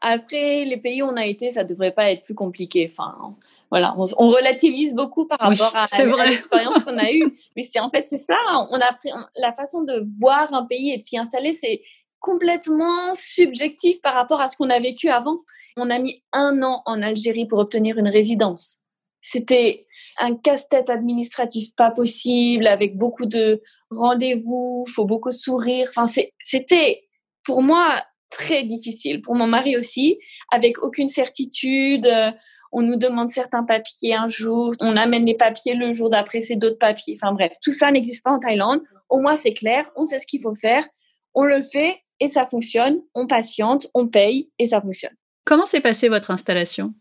[0.00, 2.88] Après les pays où on a été ça devrait pas être plus compliqué.
[2.88, 3.34] Enfin
[3.68, 5.88] voilà, on, relativise beaucoup par rapport à,
[6.24, 7.36] l'expérience qu'on a eue.
[7.56, 8.36] Mais c'est en fait c'est ça.
[8.70, 11.82] On a pris la façon de voir un pays et de s'y installer, c'est
[12.20, 15.40] complètement subjectif par rapport à ce qu'on a vécu avant.
[15.76, 18.76] On a mis un an en Algérie pour obtenir une résidence.
[19.28, 19.86] C'était
[20.18, 23.60] un casse-tête administratif pas possible, avec beaucoup de
[23.90, 25.88] rendez-vous, faut beaucoup sourire.
[25.90, 26.08] Enfin,
[26.38, 27.08] c'était
[27.42, 30.20] pour moi très difficile, pour mon mari aussi,
[30.52, 32.08] avec aucune certitude.
[32.70, 36.54] On nous demande certains papiers un jour, on amène les papiers le jour d'après, c'est
[36.54, 37.16] d'autres papiers.
[37.20, 38.82] Enfin bref, tout ça n'existe pas en Thaïlande.
[39.08, 40.86] Au moins c'est clair, on sait ce qu'il faut faire,
[41.34, 43.00] on le fait et ça fonctionne.
[43.14, 45.16] On patiente, on paye et ça fonctionne.
[45.44, 46.94] Comment s'est passée votre installation?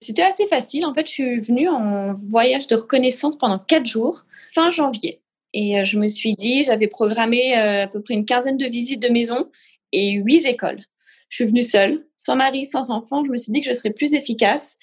[0.00, 0.86] C'était assez facile.
[0.86, 5.20] En fait, je suis venue en voyage de reconnaissance pendant quatre jours, fin janvier.
[5.54, 8.66] Et euh, je me suis dit, j'avais programmé euh, à peu près une quinzaine de
[8.66, 9.50] visites de maison
[9.92, 10.80] et huit écoles.
[11.28, 13.24] Je suis venue seule, sans mari, sans enfant.
[13.24, 14.78] Je me suis dit que je serais plus efficace.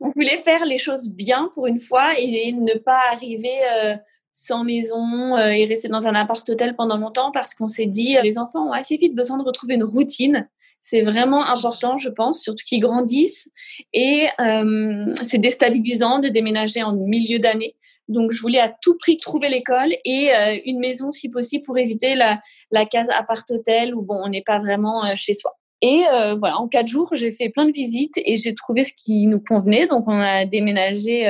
[0.00, 3.96] On voulait faire les choses bien pour une fois et ne pas arriver euh,
[4.32, 8.68] sans maison et rester dans un appart-hôtel pendant longtemps parce qu'on s'est dit les enfants
[8.68, 10.48] ont assez vite besoin de retrouver une routine.
[10.80, 13.50] C'est vraiment important, je pense, surtout qu'ils grandissent
[13.92, 17.76] et euh, c'est déstabilisant de déménager en milieu d'année.
[18.08, 20.30] Donc, je voulais à tout prix trouver l'école et
[20.64, 24.58] une maison si possible pour éviter la, la case appart-hôtel où bon, on n'est pas
[24.60, 25.58] vraiment chez soi.
[25.82, 26.04] Et
[26.38, 29.40] voilà, en quatre jours, j'ai fait plein de visites et j'ai trouvé ce qui nous
[29.40, 29.86] convenait.
[29.86, 31.26] Donc, on a déménagé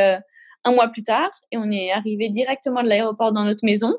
[0.65, 3.97] un mois plus tard et on est arrivé directement de l'aéroport dans notre maison.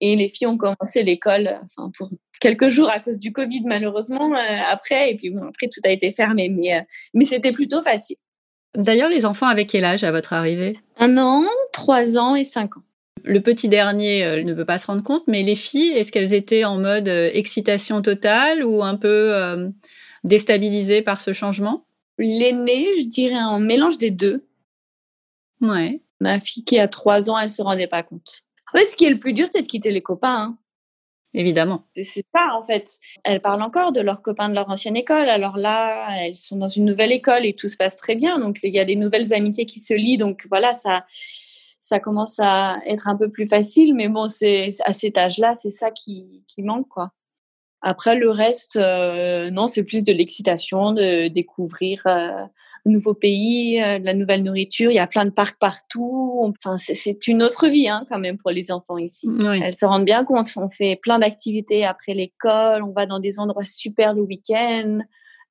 [0.00, 4.34] Et les filles ont commencé l'école enfin, pour quelques jours à cause du Covid, malheureusement,
[4.34, 5.10] euh, après.
[5.10, 6.48] Et puis bon, après, tout a été fermé.
[6.48, 6.80] Mais, euh,
[7.14, 8.16] mais c'était plutôt facile.
[8.76, 10.78] D'ailleurs, les enfants avec quel âge à votre arrivée?
[10.98, 12.82] Un an, trois ans et cinq ans.
[13.24, 16.34] Le petit dernier euh, ne peut pas se rendre compte, mais les filles, est-ce qu'elles
[16.34, 19.72] étaient en mode excitation totale ou un peu
[20.24, 21.86] déstabilisées par ce changement?
[22.18, 24.46] L'aîné, je dirais un mélange des deux.
[25.60, 26.02] Ouais.
[26.20, 28.45] Ma fille qui a trois ans, elle se rendait pas compte.
[28.76, 30.36] Fait, ce qui est le plus dur, c'est de quitter les copains.
[30.36, 30.58] Hein.
[31.34, 31.84] Évidemment.
[31.94, 32.98] C'est ça, en fait.
[33.24, 35.28] Elles parlent encore de leurs copains de leur ancienne école.
[35.28, 38.38] Alors là, elles sont dans une nouvelle école et tout se passe très bien.
[38.38, 40.16] Donc, il y a des nouvelles amitiés qui se lient.
[40.16, 41.04] Donc, voilà, ça,
[41.80, 43.94] ça commence à être un peu plus facile.
[43.94, 47.12] Mais bon, c'est à cet âge-là, c'est ça qui, qui manque, quoi.
[47.82, 52.44] Après, le reste, euh, non, c'est plus de l'excitation de découvrir euh,
[52.86, 54.90] nouveau pays, euh, de la nouvelle nourriture.
[54.90, 56.54] Il y a plein de parcs partout.
[56.58, 59.28] Enfin, c'est une autre vie hein, quand même pour les enfants ici.
[59.62, 60.48] Elles se rendent bien compte.
[60.56, 62.82] On fait plein d'activités après l'école.
[62.82, 65.00] On va dans des endroits super le week-end.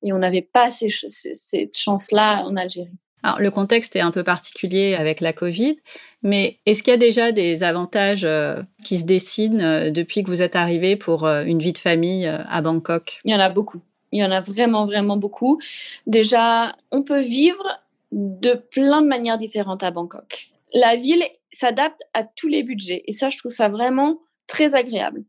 [0.02, 2.98] Et on n'avait pas ces, cette chance-là en Algérie.
[3.22, 5.78] Alors, le contexte est un peu particulier avec la Covid,
[6.22, 10.28] mais est-ce qu'il y a déjà des avantages euh, qui se dessinent euh, depuis que
[10.28, 13.20] vous êtes arrivé pour une vie de famille à Bangkok?
[13.24, 13.82] Il y en a beaucoup.
[14.12, 15.60] Il y en a vraiment, vraiment beaucoup.
[16.06, 17.64] Déjà, on peut vivre
[18.12, 20.48] de plein de manières différentes à Bangkok.
[20.74, 25.24] La ville s'adapte à tous les budgets et ça, je trouve ça vraiment très agréable.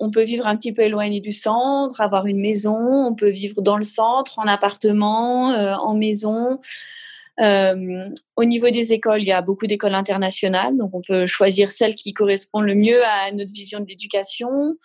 [0.00, 3.62] On peut vivre un petit peu éloigné du centre, avoir une maison, on peut vivre
[3.62, 6.58] dans le centre, en appartement, euh, en maison.
[7.40, 11.70] Euh, au niveau des écoles, il y a beaucoup d'écoles internationales, donc on peut choisir
[11.70, 14.76] celle qui correspond le mieux à notre vision de l'éducation.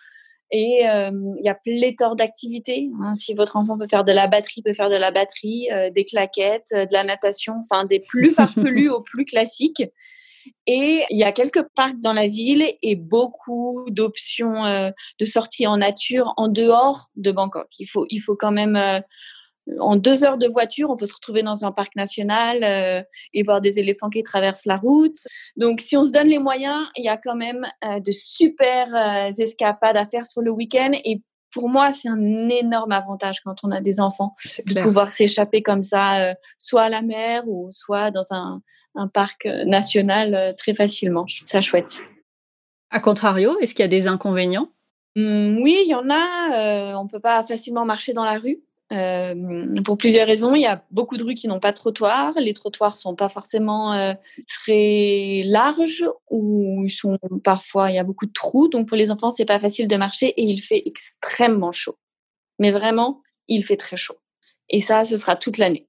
[0.50, 2.88] Et euh, il y a pléthore d'activités.
[3.02, 3.12] Hein.
[3.14, 6.04] Si votre enfant veut faire de la batterie, peut faire de la batterie, euh, des
[6.04, 9.82] claquettes, euh, de la natation, enfin des plus farfelus aux plus classiques.
[10.66, 14.64] Et il y a quelques parcs dans la ville et beaucoup d'options
[15.18, 17.68] de sortie en nature en dehors de Bangkok.
[17.78, 19.02] Il faut, il faut quand même
[19.78, 23.02] en deux heures de voiture, on peut se retrouver dans un parc national euh,
[23.34, 25.16] et voir des éléphants qui traversent la route.
[25.56, 28.94] Donc, si on se donne les moyens, il y a quand même euh, de super
[28.94, 30.92] euh, escapades à faire sur le week-end.
[31.04, 34.34] Et pour moi, c'est un énorme avantage quand on a des enfants
[34.66, 38.60] de pouvoir s'échapper comme ça, soit à la mer ou soit dans un,
[39.14, 41.24] parc national très facilement.
[41.26, 42.02] Je trouve ça chouette.
[42.90, 44.68] A contrario, est-ce qu'il y a des inconvénients?
[45.16, 46.96] Mmh, Oui, il y en a.
[46.98, 48.60] on peut pas facilement marcher dans la rue.
[48.90, 50.54] Euh, pour plusieurs raisons.
[50.54, 52.32] Il y a beaucoup de rues qui n'ont pas de trottoir.
[52.38, 54.14] Les trottoirs sont pas forcément euh,
[54.46, 58.68] très larges ou ils sont parfois il y a beaucoup de trous.
[58.68, 61.98] Donc pour les enfants c'est pas facile de marcher et il fait extrêmement chaud.
[62.58, 64.16] Mais vraiment il fait très chaud.
[64.70, 65.88] Et ça, ce sera toute l'année.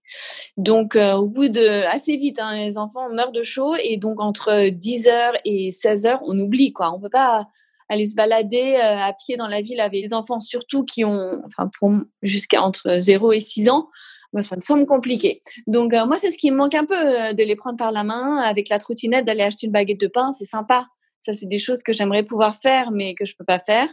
[0.55, 4.21] Donc, euh, au bout de assez vite, hein, les enfants meurent de chaud et donc
[4.21, 6.93] entre 10h et 16h, on oublie quoi.
[6.93, 7.47] On peut pas
[7.89, 11.41] aller se balader euh, à pied dans la ville avec des enfants, surtout qui ont,
[11.45, 13.89] enfin, pour jusqu'à entre 0 et 6 ans,
[14.31, 15.39] moi, ça me semble compliqué.
[15.65, 17.91] Donc, euh, moi, c'est ce qui me manque un peu euh, de les prendre par
[17.91, 20.31] la main avec la trottinette, d'aller acheter une baguette de pain.
[20.31, 20.87] C'est sympa.
[21.19, 23.91] Ça, c'est des choses que j'aimerais pouvoir faire, mais que je peux pas faire.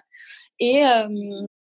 [0.60, 0.82] Et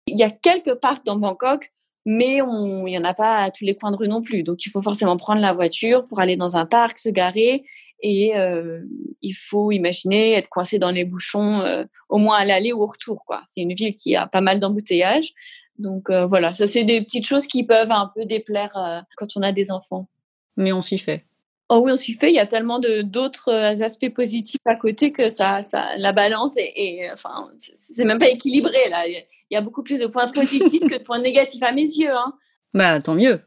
[0.08, 1.72] il y a quelques parcs dans Bangkok,
[2.06, 4.44] mais il y en a pas à tous les coins de rue non plus.
[4.44, 7.64] Donc, il faut forcément prendre la voiture pour aller dans un parc, se garer
[8.04, 8.82] et euh,
[9.22, 12.86] il faut imaginer être coincé dans les bouchons euh, au moins à l'aller ou au
[12.86, 13.42] retour quoi.
[13.50, 15.34] C'est une ville qui a pas mal d'embouteillages.
[15.80, 19.42] Donc euh, voilà, ça c'est des petites choses qui peuvent un peu déplaire quand on
[19.42, 20.10] a des enfants.
[20.58, 21.26] Mais on s'y fait.
[21.70, 22.30] Oh oui, on s'y fait.
[22.30, 27.08] Il y a tellement d'autres aspects positifs à côté que ça, ça la balance et,
[27.12, 29.08] enfin, c'est même pas équilibré là.
[29.08, 32.12] Il y a beaucoup plus de points positifs que de points négatifs à mes yeux.
[32.12, 32.34] Hein.
[32.74, 33.40] Bah tant mieux.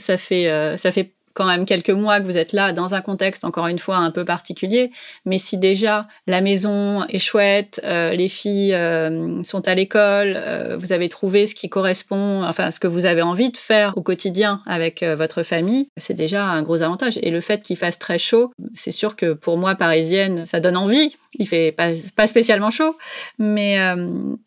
[0.00, 3.44] ça fait ça fait quand même quelques mois que vous êtes là dans un contexte
[3.44, 4.90] encore une fois un peu particulier,
[5.26, 10.76] mais si déjà la maison est chouette, euh, les filles euh, sont à l'école, euh,
[10.78, 14.02] vous avez trouvé ce qui correspond, enfin ce que vous avez envie de faire au
[14.02, 17.18] quotidien avec votre famille, c'est déjà un gros avantage.
[17.22, 20.76] Et le fait qu'il fasse très chaud, c'est sûr que pour moi parisienne, ça donne
[20.76, 21.14] envie.
[21.34, 22.96] Il fait pas, pas spécialement chaud,
[23.38, 23.76] mais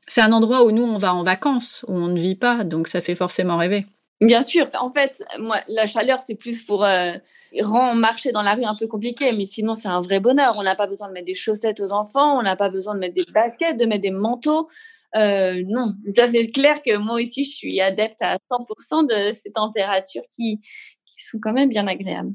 [0.08, 2.88] c'est un endroit où nous on va en vacances, où on ne vit pas, donc
[2.88, 3.86] ça fait forcément rêver.
[4.21, 4.67] Bien sûr.
[4.79, 7.13] En fait, moi, la chaleur, c'est plus pour euh,
[7.62, 10.55] rendre marcher dans la rue un peu compliqué, mais sinon, c'est un vrai bonheur.
[10.58, 12.99] On n'a pas besoin de mettre des chaussettes aux enfants, on n'a pas besoin de
[12.99, 14.67] mettre des baskets, de mettre des manteaux.
[15.15, 19.51] Euh, non, ça c'est clair que moi aussi, je suis adepte à 100% de ces
[19.51, 22.34] températures qui, qui sont quand même bien agréables.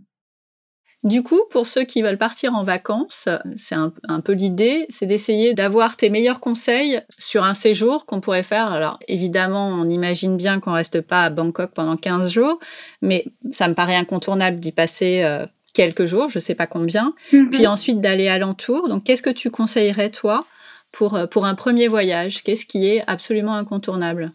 [1.05, 5.53] Du coup, pour ceux qui veulent partir en vacances, c'est un, peu l'idée, c'est d'essayer
[5.53, 8.73] d'avoir tes meilleurs conseils sur un séjour qu'on pourrait faire.
[8.73, 12.59] Alors évidemment, on imagine bien qu'on reste pas à Bangkok pendant 15 jours,
[13.03, 17.51] mais ça me paraît incontournable d'y passer euh, quelques jours, je sais pas combien, mhm.
[17.51, 18.89] puis ensuite d'aller alentour.
[18.89, 20.47] Donc qu'est-ce que tu conseillerais toi
[20.91, 22.43] pour, euh, pour un premier voyage?
[22.43, 24.33] Qu'est-ce qui est absolument incontournable?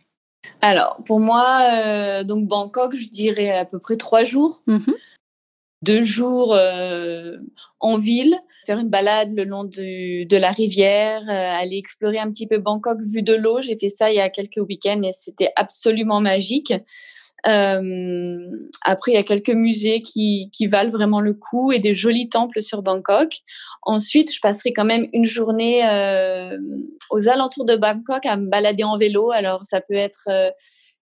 [0.61, 4.61] Alors, pour moi, euh, donc Bangkok, je dirais à peu près trois jours.
[4.67, 4.93] Mhm
[5.81, 7.37] deux jours euh,
[7.79, 12.47] en ville, faire une balade le long de la rivière, euh, aller explorer un petit
[12.47, 13.61] peu Bangkok vu de l'eau.
[13.61, 16.73] J'ai fait ça il y a quelques week-ends et c'était absolument magique.
[17.47, 18.51] Euh,
[18.83, 22.27] après, il y a quelques musées qui, qui valent vraiment le coup et des jolis
[22.27, 23.37] temples sur Bangkok.
[23.83, 25.83] Ensuite, je passerai quand même une journée
[27.09, 29.31] aux alentours de Bangkok à me balader en vélo.
[29.31, 30.27] Alors, ça peut être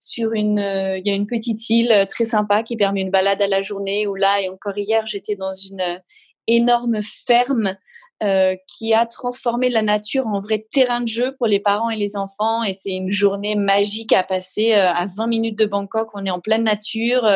[0.07, 3.11] sur une, euh, il y a une petite île euh, très sympa qui permet une
[3.11, 4.07] balade à la journée.
[4.07, 5.99] Où là et encore hier, j'étais dans une euh,
[6.47, 7.75] énorme ferme
[8.67, 12.15] qui a transformé la nature en vrai terrain de jeu pour les parents et les
[12.15, 12.63] enfants.
[12.63, 16.09] Et c'est une journée magique à passer à 20 minutes de Bangkok.
[16.15, 17.29] On est en pleine nature,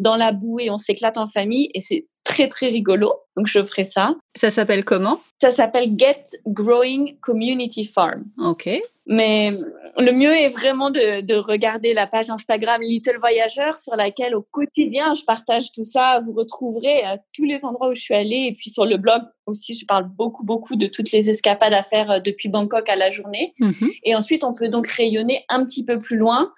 [0.00, 1.70] dans la boue et on s'éclate en famille.
[1.74, 3.12] Et c'est très très rigolo.
[3.36, 4.16] Donc je ferai ça.
[4.34, 5.20] Ça s'appelle comment?
[5.40, 8.24] Ça s'appelle Get Growing Community Farm.
[8.38, 8.68] Ok.
[9.06, 9.52] Mais
[9.98, 14.40] le mieux est vraiment de, de, regarder la page Instagram Little Voyageur sur laquelle au
[14.40, 16.20] quotidien je partage tout ça.
[16.24, 19.20] Vous retrouverez à tous les endroits où je suis allée et puis sur le blog
[19.44, 22.96] aussi je parle beaucoup beaucoup de toutes les escapades à faire euh, depuis Bangkok à
[22.96, 23.52] la journée.
[23.60, 23.90] Mhm.
[24.04, 26.50] Et ensuite on peut donc rayonner un petit peu plus loin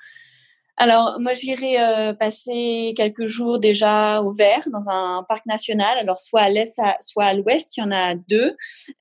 [0.78, 5.96] alors, moi, j'irai euh, passer quelques jours déjà au vert dans un parc national.
[5.96, 8.54] Alors, soit à l'est, soit à l'ouest, il y en a deux.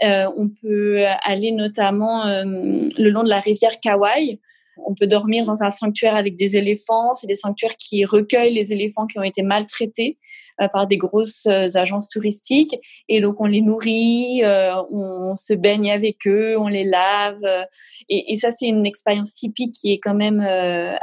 [0.03, 4.39] Euh, on peut aller notamment euh, le long de la rivière Kauai.
[4.85, 7.13] On peut dormir dans un sanctuaire avec des éléphants.
[7.13, 10.17] C'est des sanctuaires qui recueillent les éléphants qui ont été maltraités
[10.71, 12.75] par des grosses euh, agences touristiques.
[13.09, 17.43] Et donc, on les nourrit, euh, on, se baigne avec eux, on les lave.
[18.09, 20.41] Et, ça, c'est une expérience typique qui est quand même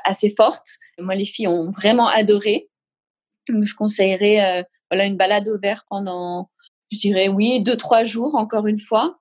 [0.04, 0.66] assez forte.
[0.98, 2.68] Moi, les filles ont vraiment adoré.
[3.48, 6.48] je conseillerais voilà, une balade au vert pendant
[6.92, 9.18] je dirais oui, deux, trois jours, encore une fois.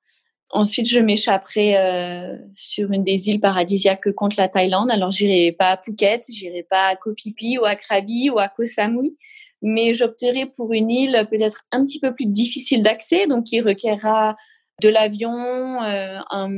[0.54, 4.92] Ensuite, je m'échapperai euh, sur une des îles paradisiaques contre la Thaïlande.
[4.92, 8.38] Alors, j'irai pas à Phuket, j'irai pas à Koh Phi Phi ou à Krabi ou
[8.38, 9.18] à Koh Samui,
[9.62, 14.36] mais j'opterai pour une île peut-être un petit peu plus difficile d'accès, donc qui requerra
[14.82, 16.50] de l'avion, euh, un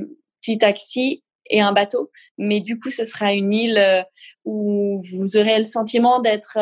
[0.42, 2.10] petit taxi et un bateau.
[2.38, 4.02] Mais du coup, ce sera une île euh,
[4.46, 6.58] où vous aurez le sentiment d'être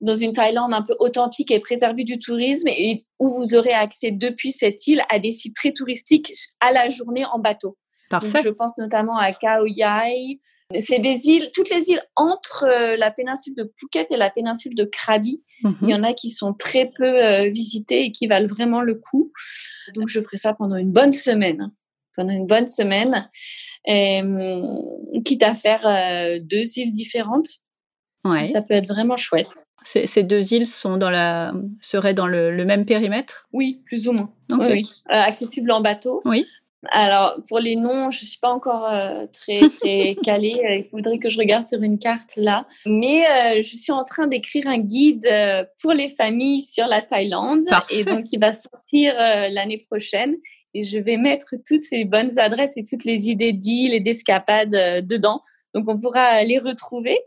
[0.00, 4.10] dans une Thaïlande un peu authentique et préservée du tourisme et où vous aurez accès
[4.10, 7.76] depuis cette île à des sites très touristiques à la journée en bateau.
[8.10, 8.40] Parfait.
[8.42, 10.40] je pense notamment à Khao Yai.
[10.78, 14.74] C'est des îles, toutes les îles entre euh, la péninsule de Phuket et la péninsule
[14.74, 15.42] de Krabi.
[15.62, 15.76] Mhm.
[15.82, 18.94] Il y en a qui sont très peu euh, visitées et qui valent vraiment le
[18.94, 19.32] coup.
[19.94, 21.72] Donc je ferai ça pendant une bonne semaine.
[22.14, 23.30] Pendant une bonne semaine.
[23.86, 24.20] Et,
[25.24, 27.48] quitte à faire euh, deux îles différentes.
[28.24, 28.44] Ouais.
[28.46, 29.68] Ça peut être vraiment chouette.
[29.84, 33.46] Ces, deux îles sont dans la, seraient dans le, le même périmètre?
[33.52, 34.30] Oui, plus ou moins.
[34.52, 34.60] Ok.
[34.60, 34.90] Oui, oui.
[35.10, 36.20] Euh, accessible en bateau.
[36.24, 36.46] Oui.
[36.90, 40.60] Alors, pour les noms, je suis pas encore euh, très, très calée.
[40.64, 42.66] Euh, Il faudrait que je regarde sur une carte là.
[42.86, 47.02] Mais euh, je suis en train d'écrire un guide euh, pour les familles sur la
[47.02, 47.62] Thaïlande.
[47.68, 48.00] Parfait.
[48.00, 50.36] Et donc, il va sortir euh, l'année prochaine.
[50.74, 54.74] Et je vais mettre toutes ces bonnes adresses et toutes les idées d'îles et d'escapades
[54.74, 55.40] euh, dedans.
[55.74, 57.18] Donc, on pourra les retrouver.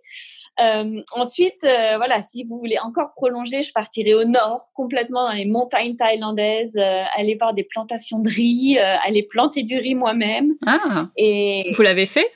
[0.59, 5.33] Euh, ensuite, euh, voilà, si vous voulez encore prolonger, je partirai au nord, complètement dans
[5.33, 10.53] les montagnes thaïlandaises, euh, aller voir des plantations de riz, aller planter du riz moi-même.
[10.67, 12.29] Ah, Et vous l'avez fait?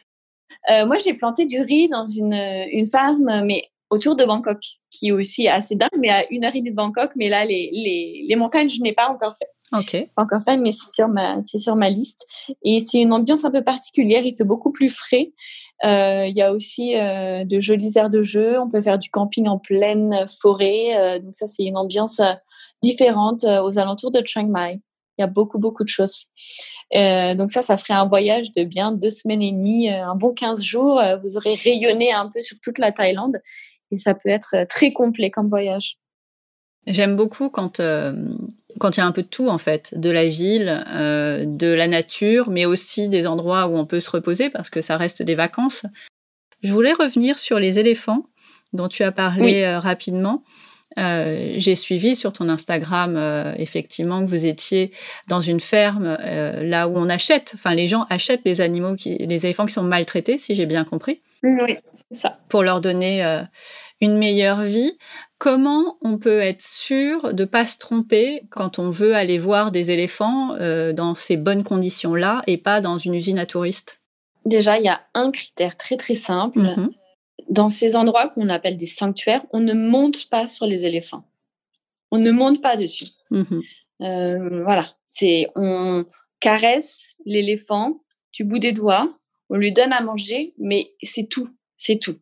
[0.70, 4.58] Moi, j'ai planté du riz dans une, une farme, mais autour de Bangkok,
[4.90, 7.12] qui est aussi assez dingue, mais à une heure et demie de Bangkok.
[7.16, 9.48] Mais là, les, les, les montagnes, je n'ai pas encore fait
[9.78, 10.10] Ok.
[10.16, 12.26] pas encore fait, mais c'est sur ma, c'est sur ma liste.
[12.64, 14.26] Et c'est une ambiance un peu particulière.
[14.26, 15.34] Il fait beaucoup plus frais.
[15.84, 18.60] Euh, Il y a aussi euh, de jolies aires de jeu.
[18.60, 20.96] On peut faire du camping en pleine forêt.
[20.98, 22.22] Euh, donc ça, c'est une ambiance
[22.82, 24.82] différente aux alentours de Chiang Mai.
[25.18, 26.28] Il y a beaucoup, beaucoup de choses.
[26.94, 30.62] Donc ça, ça ferait un voyage de bien deux semaines et demie, un bon 15
[30.62, 31.02] jours.
[31.24, 33.38] Vous aurez rayonné un peu sur toute la Thaïlande.
[33.92, 35.98] Et ça peut être très complet comme voyage.
[36.86, 37.80] J'aime beaucoup quand
[38.80, 41.68] quand il y a un peu de tout en fait, de la ville, euh, de
[41.68, 45.22] la nature, mais aussi des endroits où on peut se reposer parce que ça reste
[45.22, 45.86] des vacances.
[46.64, 48.26] Je voulais revenir sur les éléphants
[48.74, 49.64] dont tu as parlé Oui.
[49.64, 50.44] euh, rapidement.
[50.98, 53.18] Euh, J'ai suivi sur ton Instagram
[53.58, 54.92] effectivement que vous étiez
[55.28, 56.18] dans une ferme
[56.62, 59.84] là où on achète, enfin les gens achètent les animaux, qui, les éléphants qui sont
[59.84, 62.40] maltraités, si j'ai bien compris Oui, c'est ça.
[62.50, 63.42] pour leur donner euh,
[64.02, 64.98] une meilleure vie.
[65.38, 69.92] Comment on peut être sûr de pas se tromper quand on veut aller voir des
[69.92, 74.02] éléphants euh, dans ces bonnes conditions-là et pas dans une usine à touristes?
[74.46, 76.60] Déjà, il y a un critère très très simple.
[76.60, 76.90] Mhm.
[77.50, 81.26] Dans ces endroits qu'on appelle des sanctuaires, on ne monte pas sur les éléphants.
[82.12, 83.08] On ne monte pas dessus.
[83.30, 83.62] Mhm.
[84.02, 86.06] Euh, voilà, c'est on
[86.40, 88.02] caresse l'éléphant
[88.34, 89.18] du bout des doigts,
[89.50, 92.16] on lui donne à manger, mais c'est tout, c'est tout.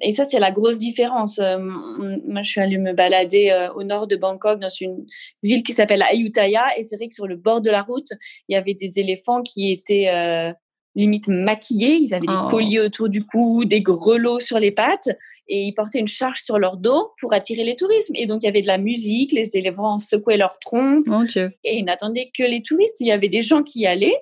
[0.00, 1.38] Et ça, c'est la grosse différence.
[1.38, 5.04] Euh, moi, je suis allée me balader euh, au nord de Bangkok, dans une
[5.42, 8.08] ville qui s'appelle Ayutthaya, et c'est vrai que sur le bord de la route,
[8.48, 10.50] il y avait des éléphants qui étaient euh,
[10.94, 11.96] limite maquillés.
[11.96, 12.44] Ils avaient Oh.
[12.46, 15.10] des colliers autour du cou, des grelots sur les pattes,
[15.46, 18.10] et ils portaient une charge sur leur dos pour attirer les touristes.
[18.14, 21.52] Et donc, il y avait de la musique, les éléphants secouaient leur Mon Dieu.
[21.64, 22.96] et ils n'attendaient que les touristes.
[23.00, 24.16] Il y avait des gens qui y allaient.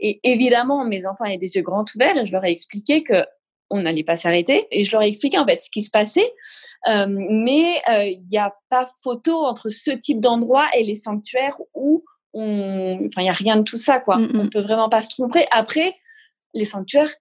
[0.00, 3.24] Et évidemment, mes enfants avaient des yeux grands ouverts et je leur ai expliqué que
[3.70, 4.66] on n'allait pas s'arrêter.
[4.70, 6.32] Et je leur ai expliqué en fait ce qui se passait.
[6.88, 11.58] Euh, mais euh, il n'y a pas photo entre ce type d'endroit et les sanctuaires
[11.74, 14.18] où on, enfin, il n'y a rien de tout ça, quoi.
[14.18, 14.30] Mm.
[14.34, 15.46] On peut vraiment pas se tromper.
[15.50, 15.94] Après,
[16.54, 17.12] les sanctuaires,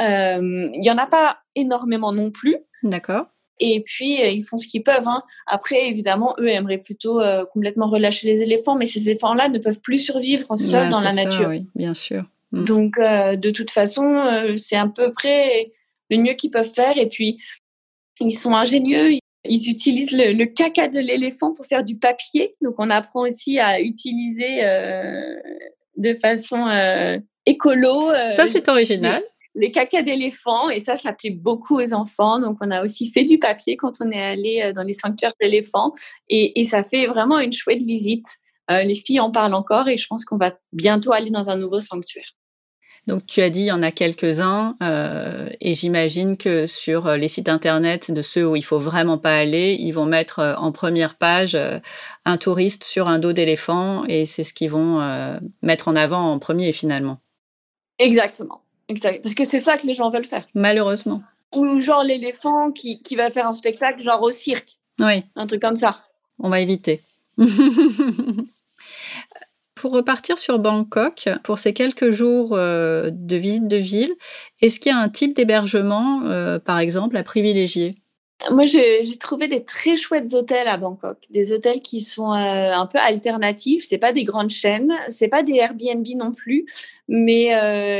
[0.00, 2.56] euh, il y en a pas énormément non plus.
[2.82, 3.26] D'accord.
[3.60, 5.08] Et puis, euh, ils font ce qu'ils peuvent.
[5.08, 5.22] Hein.
[5.46, 9.80] Après, évidemment, eux aimeraient plutôt euh, complètement relâcher les éléphants, mais ces éléphants-là ne peuvent
[9.80, 11.48] plus survivre seuls Ouais, dans la ça, nature.
[11.48, 12.24] oui, bien sûr.
[12.52, 12.64] Mm.
[12.64, 15.72] Donc, euh, de toute façon, euh, c'est à peu près
[16.10, 16.96] le mieux qu'ils peuvent faire.
[16.96, 17.38] Et puis,
[18.20, 19.12] ils sont ingénieux.
[19.12, 22.54] Ils- Ils utilisent le, le caca de l'éléphant pour faire du papier.
[22.60, 24.60] Donc, on apprend aussi à utiliser
[25.96, 26.66] de façon
[27.46, 28.02] écolo.
[28.36, 29.22] Ça, c'est original.
[29.58, 32.38] Les caca d'éléphant et ça, ça plaît beaucoup aux enfants.
[32.38, 35.34] Donc, on a aussi fait du papier quand on est allé euh, dans les sanctuaires
[35.40, 35.92] d'éléphants
[36.28, 38.26] et, et ça fait vraiment une chouette visite.
[38.70, 41.56] Euh, les filles en parlent encore et je pense qu'on va bientôt aller dans un
[41.56, 42.34] nouveau sanctuaire.
[43.06, 47.28] Donc, tu as dit, il y en a quelques-uns, euh, et j'imagine que sur les
[47.28, 51.16] sites internet de ceux où il faut vraiment pas aller, ils vont mettre en première
[51.16, 51.78] page euh,
[52.26, 55.00] un touriste sur un dos d'éléphant, et c'est ce qu'ils vont
[55.62, 57.22] mettre en avant en premier finalement.
[57.98, 58.60] Exactement.
[58.88, 59.22] Exact.
[59.22, 60.46] Parce que c'est ça que les gens veulent faire.
[60.54, 61.22] Malheureusement.
[61.54, 65.60] Ou genre l'éléphant qui, qui va faire un spectacle genre au cirque, Oui, un truc
[65.62, 66.00] comme ça.
[66.38, 67.02] on va éviter.
[69.74, 74.12] Pour repartir sur Bangkok, pour ces quelques jours euh, de visite de ville,
[74.60, 77.94] est-ce qu'il y a un type d'hébergement, euh, par exemple, à privilégier?
[78.50, 82.86] Moi, j'ai trouvé des très chouettes hôtels à Bangkok, des hôtels qui sont euh, un
[82.86, 83.86] peu alternatifs.
[83.88, 86.64] C'est pas des grandes chaînes, c'est pas des Airbnb non plus,
[87.08, 87.46] mais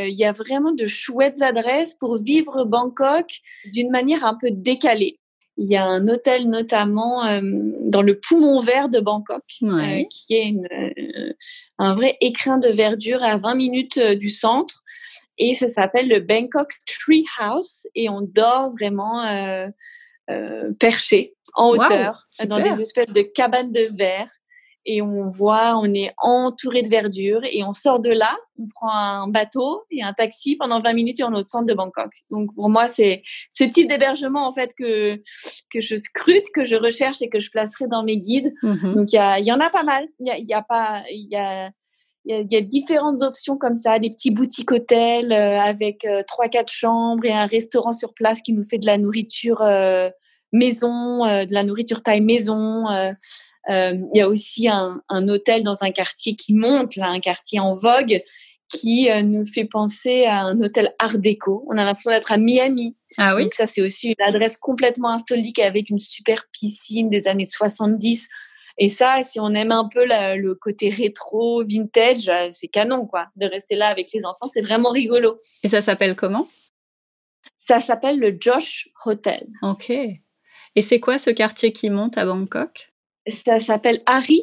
[0.09, 3.41] il y a vraiment de chouettes adresses pour vivre Bangkok
[3.72, 5.18] d'une manière un peu décalée.
[5.61, 10.34] Il y a un hôtel notamment euh, dans le poumon vert de Bangkok, euh, qui
[10.34, 11.32] est une, euh,
[11.78, 14.84] un vrai écrin de verdure à 20 minutes du centre.
[15.36, 17.89] Et ça s'appelle le Bangkok Tree House.
[17.97, 19.24] Et on dort vraiment
[20.79, 24.29] perché, en hauteur, dans des espèces de cabanes de verre
[24.91, 28.91] et on voit, on est entouré de verdure et on sort de là, on prend
[28.91, 32.11] un bateau et un taxi pendant 20 minutes et on est au centre de Bangkok.
[32.31, 33.20] Donc pour moi, c'est
[33.51, 35.20] ce type d'hébergement en fait que
[35.70, 38.55] que je scrute, que je recherche et que je placerai dans mes guides.
[38.62, 38.95] Mm-hmm.
[38.95, 40.09] Donc il y, y en a pas mal.
[40.20, 41.70] Il y a, y a, pas, il y a
[42.29, 46.49] il y, a, différentes options comme ça, des petits boutiques hôtels euh, avec euh, trois
[46.49, 50.11] quatre chambres et un restaurant sur place qui nous fait de la nourriture euh,
[50.53, 52.85] maison, de la nourriture taille maison.
[53.68, 57.61] Il y a aussi un, un, hôtel dans un quartier qui monte, là, un quartier
[57.61, 58.22] en vogue,
[58.68, 61.66] qui nous fait penser à un hôtel Art déco.
[61.68, 62.97] On a l'impression d'être à Miami.
[63.18, 63.45] Ah oui.
[63.45, 68.29] Donc ça, c'est aussi une adresse complètement insolite avec une super piscine des années 70.
[68.79, 73.26] Et ça, si on aime un peu le côté rétro, vintage, euh, c'est canon, quoi.
[73.37, 75.37] De rester là avec les enfants, c'est vraiment rigolo.
[75.64, 76.49] Et ça s'appelle comment?
[77.57, 79.49] Ça s'appelle le Josh Hotel.
[79.62, 79.91] Ok.
[79.91, 82.93] Et c'est quoi ce quartier qui monte à Bangkok?
[83.45, 84.43] Ça s'appelle Harry.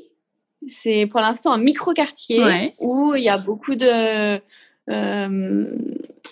[0.67, 4.41] C'est pour l'instant un micro-quartier où il y a beaucoup de,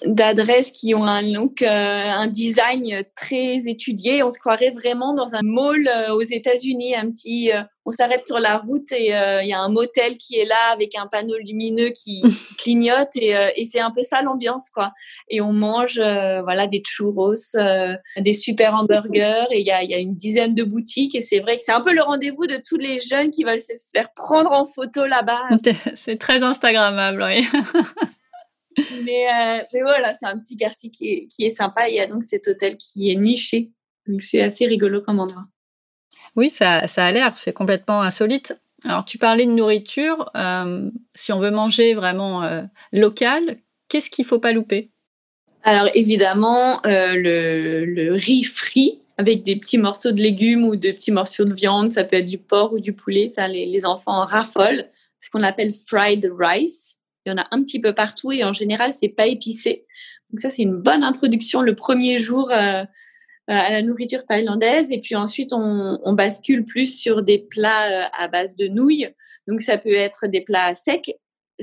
[0.06, 4.24] d'adresses qui ont un look, euh, un design très étudié.
[4.24, 7.52] On se croirait vraiment dans un mall euh, aux États-Unis, un petit.
[7.86, 10.96] on s'arrête sur la route et il y a un motel qui est là avec
[10.96, 14.92] un panneau lumineux qui, qui clignote et, et c'est un peu ça l'ambiance quoi.
[15.30, 17.34] Et on mange voilà des churros,
[18.18, 21.40] des super hamburgers et il y a, y a une dizaine de boutiques et c'est
[21.40, 24.14] vrai que c'est un peu le rendez-vous de tous les jeunes qui veulent se faire
[24.14, 25.42] prendre en photo là-bas.
[25.96, 27.46] C'est très instagrammable, oui.
[29.04, 31.90] mais, euh, mais voilà, c'est un petit quartier qui est, qui est sympa.
[31.90, 33.72] Il y a donc cet hôtel qui est niché.
[34.08, 35.46] Donc c'est assez rigolo comme endroit.
[36.36, 38.58] Oui, ça, ça a l'air, c'est complètement insolite.
[38.84, 40.30] Alors tu parlais de nourriture.
[40.36, 43.58] Euh, si on veut manger vraiment euh, local,
[43.88, 44.92] qu'est-ce qu'il faut pas louper?
[45.64, 51.12] Alors évidemment, le, le riz frit avec des petits morceaux de légumes ou de petits
[51.12, 54.26] morceaux de viande, ça peut être du porc ou du poulet, ça les, les enfants
[54.26, 56.93] raffolent, ce qu'on appelle fried rice.
[57.26, 59.86] Il y en a un petit peu partout et en général, c'est pas épicé.
[60.30, 62.84] Donc ça, c'est une bonne introduction le premier jour euh,
[63.48, 64.92] à la nourriture thaïlandaise.
[64.92, 69.10] Et puis ensuite, on, bascule plus sur des plats euh, à base de nouilles.
[69.48, 71.12] Donc ça peut être des plats secs.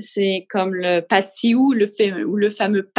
[0.01, 1.87] C'est comme le pad siou le
[2.25, 2.89] ou le fameux.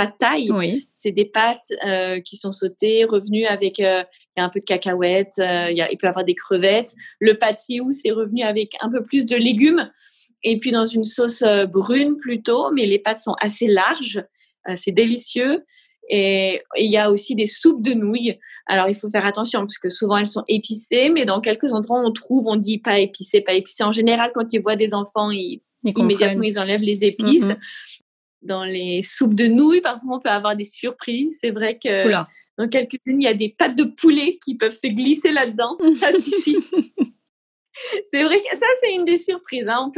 [0.50, 0.88] Oui.
[0.90, 4.05] C'est des pâtes euh, qui sont sautées, revenues avec euh,
[4.36, 6.24] il y a un peu de cacahuètes, euh, il, y a, il peut y avoir
[6.24, 6.94] des crevettes.
[7.20, 9.90] Le siou c'est revenu avec un peu plus de légumes
[10.42, 14.24] et puis dans une sauce brune plutôt, mais les pâtes sont assez larges,
[14.74, 15.64] c'est délicieux.
[16.09, 18.38] Et il y a aussi des soupes de nouilles.
[18.66, 22.03] Alors il faut faire attention parce que souvent elles sont épicées, mais dans quelques endroits
[22.05, 23.84] on trouve, on dit pas épicé, pas épicé.
[23.84, 27.53] En général, quand ils voient des enfants, ils, immédiatement ils enlèvent les épices.
[28.43, 31.39] Dans les soupes de nouilles, parfois on peut avoir des surprises.
[31.41, 32.11] C'est vrai que
[32.59, 35.76] dans quelques-unes il y a des pâtes de poulet qui peuvent se glisser là-dedans.
[37.74, 39.66] Ah, c'est vrai que ça, c'est une des surprises.
[39.66, 39.91] Hein.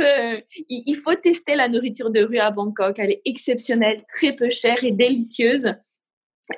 [0.69, 2.99] il, faut tester la nourriture de rue à Bangkok.
[3.01, 5.75] Elle est exceptionnelle, très peu chère et délicieuse.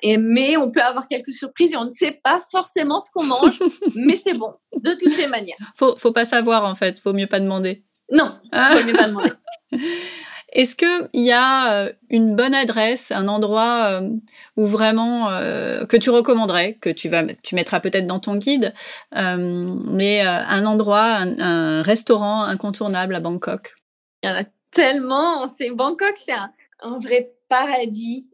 [0.02, 3.24] Et, mais on peut avoir quelques surprises et on ne sait pas forcément ce qu'on
[3.24, 3.62] mange,
[3.94, 5.56] mais c'est bon, de toutes les manières.
[5.76, 7.84] Faut, faut pas savoir en fait, faut mieux pas demander.
[8.10, 8.74] Non, ah.
[8.74, 9.32] pas demander.
[10.52, 14.08] Est-ce qu'il y a euh, une bonne adresse, un endroit euh,
[14.56, 18.72] où vraiment euh, que tu recommanderais, que tu vas, tu mettras peut-être dans ton guide,
[19.12, 23.74] mais un endroit, un, restaurant incontournable à Bangkok?
[24.22, 25.46] Il y en a tellement.
[25.48, 26.50] C'est Bangkok, c'est un,
[26.80, 28.26] un, vrai paradis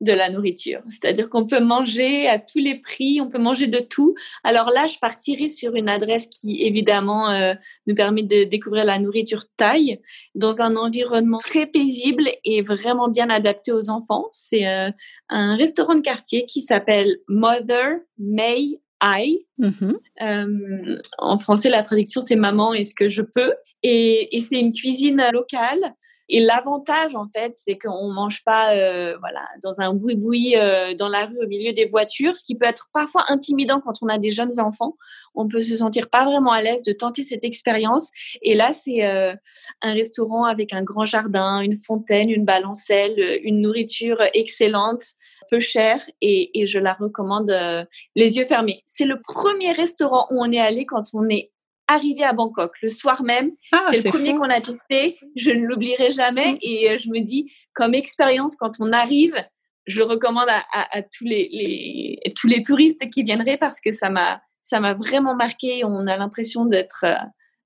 [0.00, 0.82] de la nourriture.
[0.88, 4.14] C'est-à-dire qu'on peut manger à tous les prix, on peut manger de tout.
[4.44, 7.54] Alors là, je partirai sur une adresse qui, évidemment, euh,
[7.86, 10.00] nous permet de découvrir la nourriture thaï
[10.34, 14.26] dans un environnement très paisible et vraiment bien adapté aux enfants.
[14.32, 14.90] C'est euh,
[15.30, 19.38] un restaurant de quartier qui s'appelle Mother May I.
[19.58, 19.94] Mm-hmm.
[20.22, 23.54] Euh, en français, la traduction, c'est maman, est-ce que je peux?
[23.82, 25.94] Et, et c'est une cuisine locale
[26.28, 31.08] Et l'avantage, en fait, c'est qu'on mange pas, euh, voilà, dans un boui-boui euh, dans
[31.08, 34.18] la rue au milieu des voitures, ce qui peut être parfois intimidant quand on a
[34.18, 34.96] des jeunes enfants.
[35.34, 38.10] On peut se sentir pas vraiment à l'aise de tenter cette expérience.
[38.42, 39.34] Et là, c'est euh,
[39.82, 45.02] un restaurant avec un grand jardin, une fontaine, une balancelle, une nourriture excellente
[45.48, 47.56] peu cher et, et, je la recommande
[48.16, 48.82] les yeux fermés.
[48.84, 51.52] C'est le premier restaurant où on est allé quand on est
[51.88, 53.52] arrivé à Bangkok le soir même.
[53.72, 55.18] Ah, c'est le premier qu'on a testé.
[55.36, 56.54] Je ne l'oublierai jamais.
[56.54, 56.58] Mm.
[56.62, 59.36] Et euh, je me dis, comme expérience, quand on arrive,
[59.86, 64.42] je le recommande à, tous, les, tous les touristes qui viendraient parce que ça m'a,
[64.62, 65.84] ça m'a vraiment marqué.
[65.84, 67.14] On a l'impression d'être euh,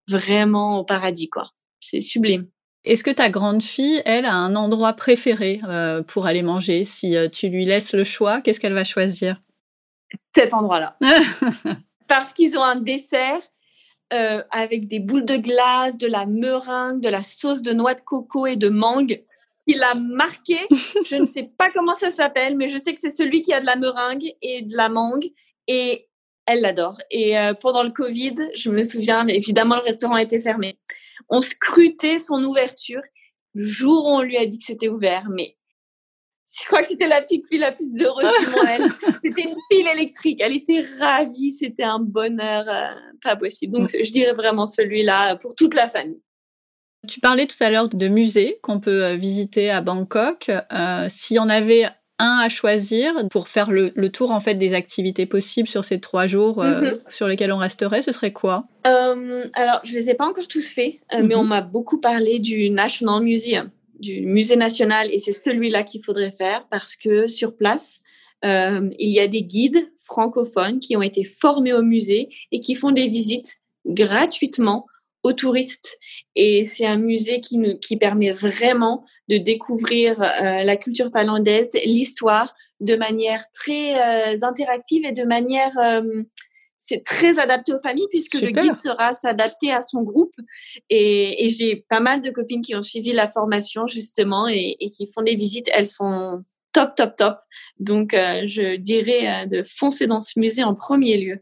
[0.06, 1.50] vraiment au paradis, quoi.
[1.80, 2.46] C'est sublime.
[2.84, 6.84] Est-ce que ta grande fille, elle, a un endroit préféré euh, pour aller manger?
[6.84, 9.40] Si tu lui laisses le choix, qu'est-ce qu'elle va choisir?
[10.34, 10.98] Cet endroit-là.
[12.08, 13.40] parce qu'ils ont un dessert
[14.12, 18.00] euh, avec des boules de glace, de la meringue, de la sauce de noix de
[18.00, 19.22] coco et de mangue
[19.64, 20.58] qui l'a marqué.
[21.06, 23.61] je ne sais pas comment ça s'appelle, mais je sais que c'est celui qui a
[23.61, 25.26] de la meringue et de la mangue
[25.68, 26.08] et
[26.46, 26.98] elle l'adore.
[27.11, 30.78] Et euh, pendant le Covid, je me souviens, évidemment, le restaurant était fermé.
[31.28, 33.02] On scrutait son ouverture
[33.54, 35.56] le jour où on lui a dit que c'était ouvert, mais
[36.59, 38.90] je crois que c'était la petite fille la plus heureuse du monde.
[39.22, 40.40] C'était une pile électrique.
[40.40, 41.53] Elle était ravie.
[41.53, 42.86] C'était un bonheur euh,
[43.22, 43.78] pas possible.
[43.78, 46.20] Donc, je dirais vraiment celui-là pour toute la famille.
[47.09, 50.51] Tu parlais tout à l'heure de musées qu'on peut euh, visiter à Bangkok.
[50.72, 51.88] Euh, S'il y en avait
[52.18, 56.26] un à choisir pour faire le, tour en fait des activités possibles sur ces trois
[56.26, 56.98] jours euh, mhm.
[57.09, 58.66] sur lesquels on resterait, ce serait quoi?
[58.84, 61.48] Alors, je les ai pas encore tous faits, mais on mhm.
[61.48, 63.70] m'a beaucoup parlé du National Museum
[64.01, 68.01] du musée national et c'est celui-là qu'il faudrait faire parce que sur place,
[68.44, 72.74] euh, il y a des guides francophones qui ont été formés au musée et qui
[72.74, 74.86] font des visites gratuitement
[75.22, 75.98] aux touristes.
[76.34, 81.70] Et c'est un musée qui, nous, qui permet vraiment de découvrir euh, la culture thaïlandaise,
[81.84, 85.72] l'histoire de manière très euh, interactive et de manière
[86.82, 90.34] c'est très adapté aux familles puisque le guide sera s'adapter à son groupe.
[90.88, 95.22] Et, j'ai pas mal de copines qui ont suivi la formation justement et, qui font
[95.22, 95.68] des visites.
[95.74, 96.40] Elles sont
[96.72, 97.38] top, top, top.
[97.78, 101.40] Donc, euh, je dirais euh, de foncer dans ce musée en premier lieu.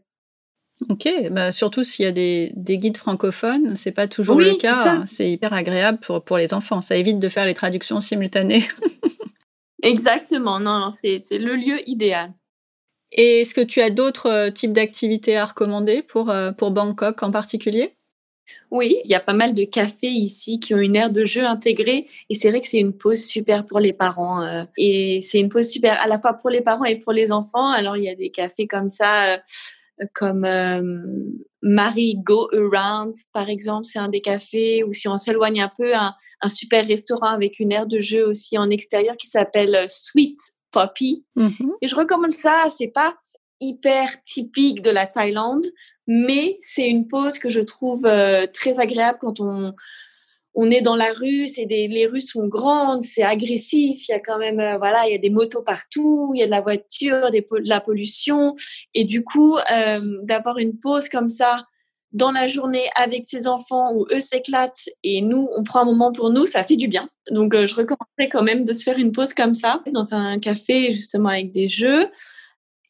[0.89, 5.03] Ok, bah surtout s'il y a des, guides francophones, c'est pas toujours le cas.
[5.07, 6.81] C'est hyper agréable pour, pour les enfants.
[6.81, 8.65] Ça évite de faire les traductions simultanées.
[9.83, 12.33] Exactement, non, non c'est le lieu idéal.
[13.11, 17.23] Et est-ce que tu as d'autres euh, types d'activités à recommander pour, euh, pour Bangkok
[17.23, 17.95] en particulier?
[18.71, 21.45] Oui, il y a pas mal de cafés ici qui ont une aire de jeu
[21.45, 25.39] intégrée et c'est vrai que c'est une pause super pour les parents euh, et c'est
[25.39, 27.69] une pause super à la fois pour les parents et pour les enfants.
[27.69, 29.39] Alors il y a des cafés comme ça,
[30.13, 30.47] comme
[31.61, 35.95] Marie Go Around par exemple, c'est un des cafés ou si on s'éloigne un peu,
[35.95, 40.39] un, un, super restaurant avec une aire de jeu aussi en extérieur qui s'appelle Sweet
[40.71, 41.25] Poppy.
[41.35, 41.71] Mm-hmm.
[41.81, 42.65] Et je recommande ça.
[42.75, 43.15] C'est pas
[43.59, 45.65] hyper typique de la Thaïlande,
[46.07, 49.73] mais c'est une pause que je trouve euh, très agréable quand on
[50.55, 54.15] on est dans la rue, c'est des, les rues sont grandes, c'est agressif, il y
[54.15, 56.51] a quand même, euh, voilà, il y a des motos partout, il y a de
[56.51, 58.53] la voiture, des, de la pollution,
[58.93, 61.63] et du coup, euh, d'avoir une pause comme ça
[62.11, 66.11] dans la journée avec ses enfants où eux s'éclatent et nous, on prend un moment
[66.11, 67.09] pour nous, ça fait du bien.
[67.31, 70.39] Donc, euh, je recommanderais quand même de se faire une pause comme ça, dans un
[70.39, 72.07] café, justement, avec des jeux.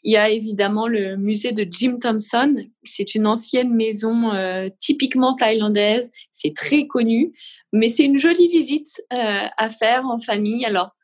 [0.04, 2.56] Il y a évidemment le musée de Jim Thompson.
[2.86, 6.10] C'est une ancienne maison euh, typiquement thaïlandaise.
[6.32, 7.34] C'est très connu,
[7.74, 10.64] mais c'est une jolie visite euh, à faire en famille.
[10.64, 10.96] Alors,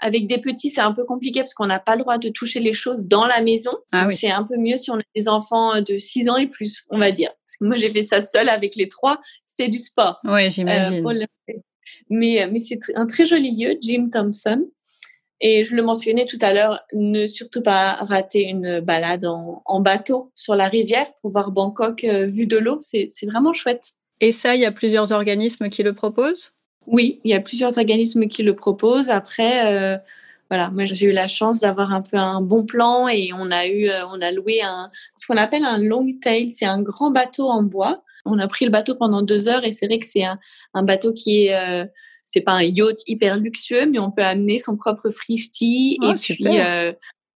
[0.00, 2.60] avec des petits, c'est un peu compliqué parce qu'on n'a pas le droit de toucher
[2.60, 3.72] les choses dans la maison.
[3.92, 6.84] Ah c'est un peu mieux si on a des enfants de 6 ans et plus,
[6.90, 7.30] on va dire.
[7.60, 9.20] moi, j'ai fait ça seule avec les trois.
[9.46, 10.18] C'était du sport.
[10.24, 11.06] Oui, j'imagine.
[11.06, 11.54] Euh,
[12.08, 14.66] mais, mais c'est un très joli lieu, Jim Thompson.
[15.42, 19.80] Et je le mentionnais tout à l'heure, ne surtout pas rater une balade en, en,
[19.80, 22.76] bateau sur la rivière pour voir Bangkok euh, vu de l'eau.
[22.80, 23.92] C'est vraiment chouette.
[24.20, 26.52] Et ça, il y a plusieurs organismes qui le proposent?
[26.86, 29.10] Oui, il y a plusieurs organismes qui le proposent.
[29.10, 29.98] Après, euh,
[30.48, 33.66] voilà, moi j'ai eu la chance d'avoir un peu un bon plan et on a
[33.66, 37.10] eu, euh, on a loué un, ce qu'on appelle un long tail, c'est un grand
[37.10, 38.02] bateau en bois.
[38.24, 40.38] On a pris le bateau pendant deux heures et c'est vrai que c'est un,
[40.74, 41.86] un, bateau qui est, euh,
[42.24, 46.14] c'est pas un yacht hyper luxueux, mais on peut amener son propre frishti oh, et
[46.14, 46.44] puis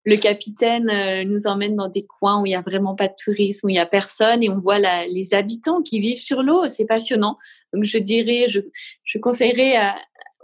[0.05, 3.15] le capitaine euh, nous emmène dans des coins où il y a vraiment pas de
[3.23, 6.69] tourisme, où il y a personne et on voit les habitants qui vivent sur l'eau.
[6.69, 7.39] C'est passionnant.
[7.73, 8.61] Donc je dirais, je,
[9.03, 9.95] je conseillerais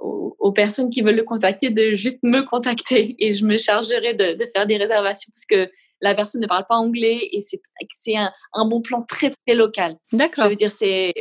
[0.01, 4.33] aux, personnes qui veulent le contacter de juste me contacter et je me chargerai de,
[4.33, 8.33] de faire des réservations parce que la personne ne parle pas anglais et c'est un,
[8.55, 9.97] un, bon plan très très local.
[10.13, 10.45] D'accord.
[10.45, 11.13] Je veux dire, c'est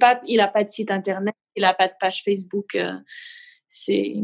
[0.00, 2.76] pas, il a pas de site internet, il n'a pas de page Facebook.
[3.68, 4.14] C'est.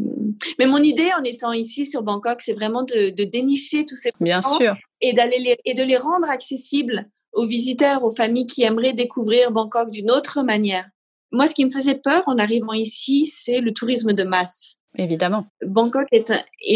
[0.58, 4.40] Mais mon idée en étant ici sur Bangkok, c'est vraiment de, dénicher tous ces Bien
[4.42, 4.74] sûr.
[5.00, 9.90] et d'aller et de les rendre accessibles aux visiteurs, aux familles qui aimeraient découvrir Bangkok
[9.90, 10.88] d'une autre manière.
[11.30, 14.76] Moi, ce qui me faisait peur en arrivant ici, c'est le tourisme de masse.
[14.96, 15.46] Évidemment.
[15.64, 16.30] Bangkok est,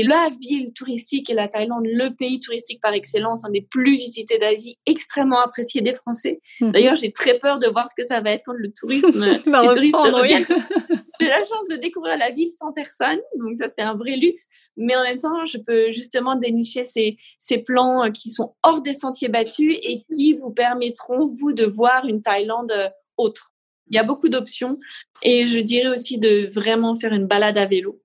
[0.05, 4.39] la ville touristique et la Thaïlande, le pays touristique par excellence, un des plus visités
[4.39, 6.41] d'Asie, extrêmement apprécié des Français.
[6.61, 6.73] Hmm.
[6.73, 9.25] D'ailleurs, j'ai très peur de voir ce que ça va être quand le tourisme,
[11.21, 14.47] J'ai la chance de découvrir la ville sans personne, donc ça c'est un vrai luxe.
[14.77, 18.83] Mais en même temps, je peux justement dénicher ces, ces plans euh, qui sont hors
[18.83, 23.53] des sentiers battus et qui vous permettront, vous, de voir une Thaïlande euh, autre.
[23.91, 24.79] Il y a beaucoup d'options
[25.23, 28.01] et je dirais aussi de vraiment faire une balade à vélo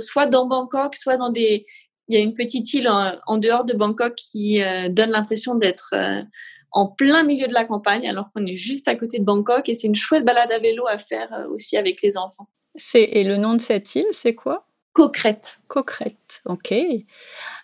[0.00, 1.66] soit dans Bangkok, soit dans des...
[2.08, 5.90] Il y a une petite île en, dehors de Bangkok qui euh, donne l'impression d'être
[5.94, 6.22] euh,
[6.70, 9.68] en plein milieu de la campagne, alors qu'on est juste à côté de Bangkok.
[9.70, 12.48] Et c'est une chouette balade à vélo à faire euh, aussi avec les enfants.
[12.94, 14.66] Et le nom de cette île, c'est quoi?
[14.92, 15.58] Cocrette.
[15.66, 16.72] Cocrette, ok.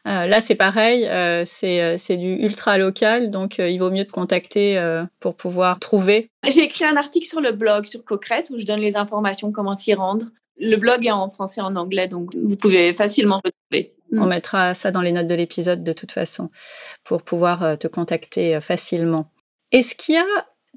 [0.05, 1.09] là, c'est pareil,
[1.47, 4.81] c'est du ultra local, donc il vaut mieux te contacter
[5.21, 6.29] pour pouvoir trouver.
[6.49, 9.75] J'ai écrit un article sur le blog sur Cocrette où je donne les informations, comment
[9.75, 10.27] s'y rendre.
[10.61, 13.95] Le blog est en français et en anglais, donc vous pouvez facilement le trouver.
[14.13, 16.51] On mettra ça dans les notes de l'épisode de toute façon
[17.05, 19.31] pour pouvoir euh, te contacter euh, facilement.
[19.73, 20.25] Est-ce qu'il y a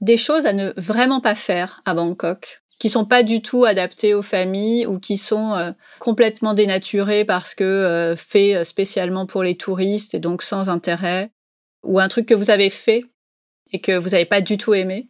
[0.02, 4.14] des choses à ne vraiment pas faire à Bangkok qui sont pas du tout adaptées
[4.14, 10.14] aux familles ou qui sont euh, complètement dénaturées parce que fait spécialement pour les touristes
[10.14, 11.32] et donc sans intérêt
[11.84, 13.06] ou un truc que vous avez fait
[13.72, 15.10] et que vous n'avez pas du tout aimé?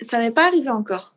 [0.00, 1.14] Ça m'est pas arrivé encore.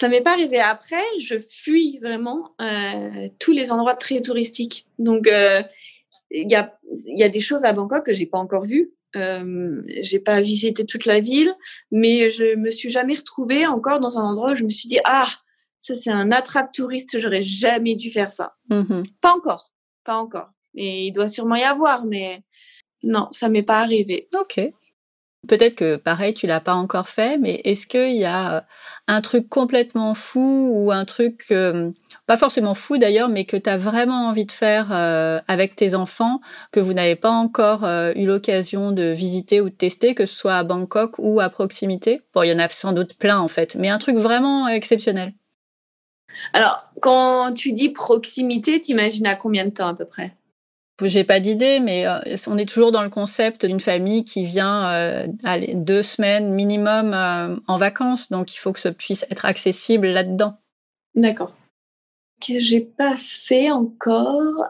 [0.00, 1.04] Ça m'est pas arrivé après.
[1.18, 4.86] Je fuis vraiment euh, tous les endroits très touristiques.
[4.98, 5.62] Donc, euh,
[6.30, 6.74] il y, a,
[7.04, 8.94] y a des choses à Bangkok que j'ai pas encore vues.
[9.14, 11.54] Euh, j'ai pas visité toute la ville,
[11.90, 15.00] mais je me suis jamais retrouvée encore dans un endroit où je me suis dit
[15.04, 15.28] ah
[15.80, 18.54] ça c'est un attrape touriste, j'aurais jamais dû faire ça.
[18.70, 19.04] Mm-hmm.
[19.20, 19.70] Pas encore,
[20.04, 20.48] pas encore.
[20.76, 22.42] Et il doit sûrement y avoir, mais
[23.02, 24.28] non, ça m'est pas arrivé.
[24.38, 24.60] Ok.
[25.48, 28.60] Peut-être que pareil, tu l'as pas encore fait, mais est-ce qu'il y a euh,
[29.08, 31.90] un truc complètement fou ou un truc, euh,
[32.26, 35.94] pas forcément fou d'ailleurs, mais que tu as vraiment envie de faire euh, avec tes
[35.94, 36.40] enfants,
[36.72, 40.56] que vous n'avez pas encore eu l'occasion de visiter ou de tester, que ce soit
[40.56, 42.20] à Bangkok ou à proximité?
[42.34, 45.32] Bon, il y en a sans doute plein en fait, mais un truc vraiment exceptionnel.
[46.52, 50.32] Alors, quand tu dis proximité, t'imagines à combien de temps à peu près?
[51.06, 54.90] J'ai pas d'idée, mais euh, on est toujours dans le concept d'une famille qui vient
[54.92, 55.26] euh,
[55.74, 60.54] deux semaines minimum euh, en vacances, donc il faut que ça puisse être accessible là-dedans.
[61.14, 61.54] D'accord.
[62.40, 64.64] Que j'ai pas fait encore.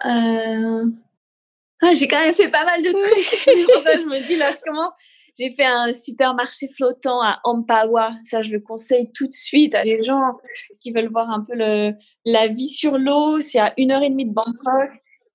[1.83, 3.41] Ah, j'ai quand même fait pas mal de trucs.
[3.47, 4.93] je me dis là, je commence.
[5.39, 8.11] J'ai fait un supermarché flottant à Ampawa.
[8.24, 10.39] Ça, je le conseille tout de suite à des gens
[10.78, 11.93] qui veulent voir un peu le,
[12.26, 13.41] la vie sur l'eau.
[13.41, 14.91] C'est à une heure et demie de Bangkok.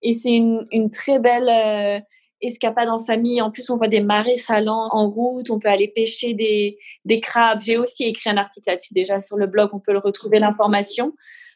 [0.05, 1.99] Et c'est une, très belle euh,
[2.39, 3.41] escapade en famille.
[3.41, 5.49] En plus, on voit des marais salants en route.
[5.49, 7.59] On peut aller pêcher des, crabes.
[7.59, 9.71] J'ai aussi écrit un article là-dessus déjà sur le blog.
[9.73, 11.13] On peut le retrouver l'information.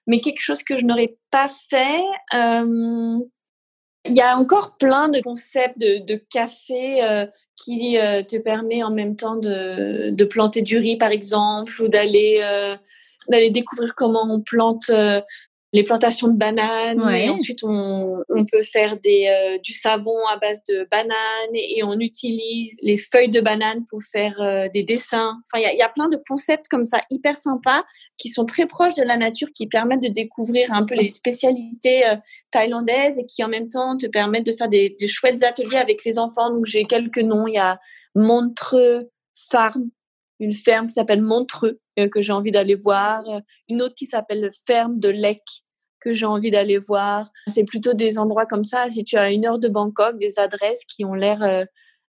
[0.08, 2.02] Mais quelque chose que je n'aurais pas fait.
[2.34, 3.20] Euh,
[4.06, 7.97] il y a encore plein de concepts de, café euh, qui
[8.28, 12.41] te permet en même temps de, de, planter du riz, par exemple, ou d'aller
[13.28, 14.89] d'aller découvrir comment on plante
[15.72, 20.38] les plantations de bananes et ensuite on, on, peut faire des, euh, du savon à
[20.38, 25.38] base de bananes et on utilise les feuilles de bananes pour faire euh, des dessins.
[25.46, 27.84] Enfin, il y, y a, plein de concepts comme ça hyper sympas
[28.18, 32.06] qui sont très proches de la nature, qui permettent de découvrir un peu les spécialités
[32.08, 32.16] euh,
[32.50, 36.04] thaïlandaises et qui en même temps te permettent de faire des, des chouettes ateliers avec
[36.04, 36.50] les enfants.
[36.50, 37.46] Donc j'ai quelques noms.
[37.46, 37.80] Il y a
[38.16, 39.12] Montreux
[39.52, 39.90] Farm,
[40.40, 44.06] une ferme qui s'appelle Montreux euh, que j'ai envie d'aller voir, euh, une autre qui
[44.06, 45.42] s'appelle Ferme de Lec
[46.00, 47.30] que j'ai envie d'aller voir.
[47.48, 50.86] C'est plutôt des endroits comme ça, si tu as une heure de Bangkok, des adresses
[50.86, 51.66] qui ont l'air euh,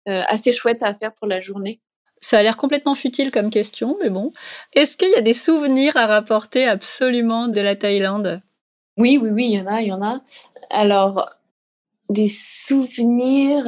[0.05, 1.81] assez chouettes à faire pour la journée.
[2.21, 4.31] Ça a l'air complètement futile comme question, mais bon.
[4.73, 8.41] Est-ce qu'il y a des souvenirs à rapporter absolument de la Thaïlande?
[8.97, 10.21] Oui, oui, oui, il y en a, il y en a.
[10.69, 11.27] Alors,
[12.09, 13.63] des souvenirs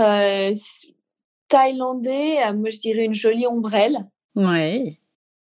[1.48, 4.06] thaïlandais, moi je dirais une jolie ombrelle.
[4.36, 4.98] Oui.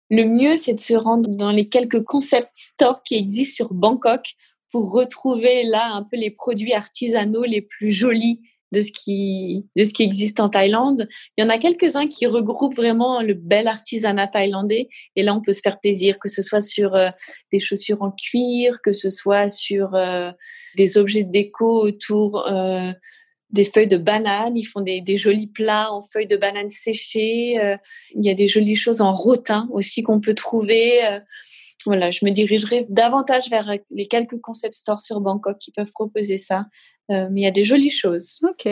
[0.09, 4.35] Le mieux, c'est de se rendre dans les quelques concept stores qui existent sur Bangkok
[4.71, 8.41] pour retrouver là un peu les produits artisanaux les plus jolis
[8.73, 11.07] de ce qui de ce qui existe en Thaïlande.
[11.37, 15.41] Il y en a quelques-uns qui regroupent vraiment le bel artisanat thaïlandais et là on
[15.41, 17.09] peut se faire plaisir que ce soit sur euh,
[17.51, 20.31] des chaussures en cuir, que ce soit sur euh,
[20.75, 22.91] des objets de déco autour euh,
[23.53, 27.59] des feuilles de banane, ils font des, jolis plats en feuilles de banane séchées.
[27.63, 27.77] Euh,
[28.15, 31.05] il y a des jolies choses en rotin aussi qu'on peut trouver.
[31.05, 31.19] Euh,
[31.85, 36.37] voilà, je me dirigerai davantage vers les quelques concept stores sur Bangkok qui peuvent proposer
[36.37, 36.65] ça.
[37.09, 38.39] mais il y a des jolies choses.
[38.43, 38.69] Ok.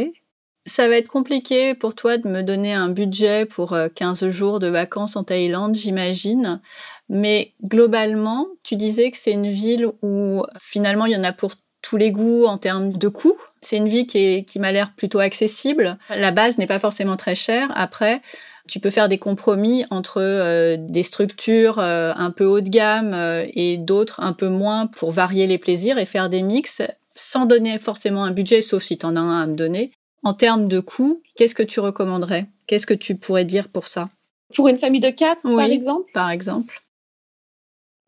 [0.65, 4.67] Ça va être compliqué pour toi de me donner un budget pour 15 jours de
[4.67, 6.61] vacances en Thaïlande, j'imagine.
[7.09, 11.55] Mais globalement, tu disais que c'est une ville où finalement il y en a pour
[11.81, 13.37] tous les goûts en termes de coûts.
[13.61, 15.97] C'est une vie qui, qui m'a l'air plutôt accessible.
[16.09, 17.71] La base n'est pas forcément très chère.
[17.75, 18.21] Après,
[18.67, 23.13] tu peux faire des compromis entre euh, des structures euh, un peu haut de gamme
[23.13, 26.81] euh, et d'autres un peu moins pour varier les plaisirs et faire des mix
[27.15, 29.91] sans donner forcément un budget, sauf si tu en as un à me donner.
[30.23, 32.47] En termes de coûts, qu'est-ce que tu recommanderais?
[32.67, 34.09] Qu'est-ce que tu pourrais dire pour ça?
[34.55, 36.11] Pour une famille de quatre, par exemple?
[36.13, 36.81] Par exemple.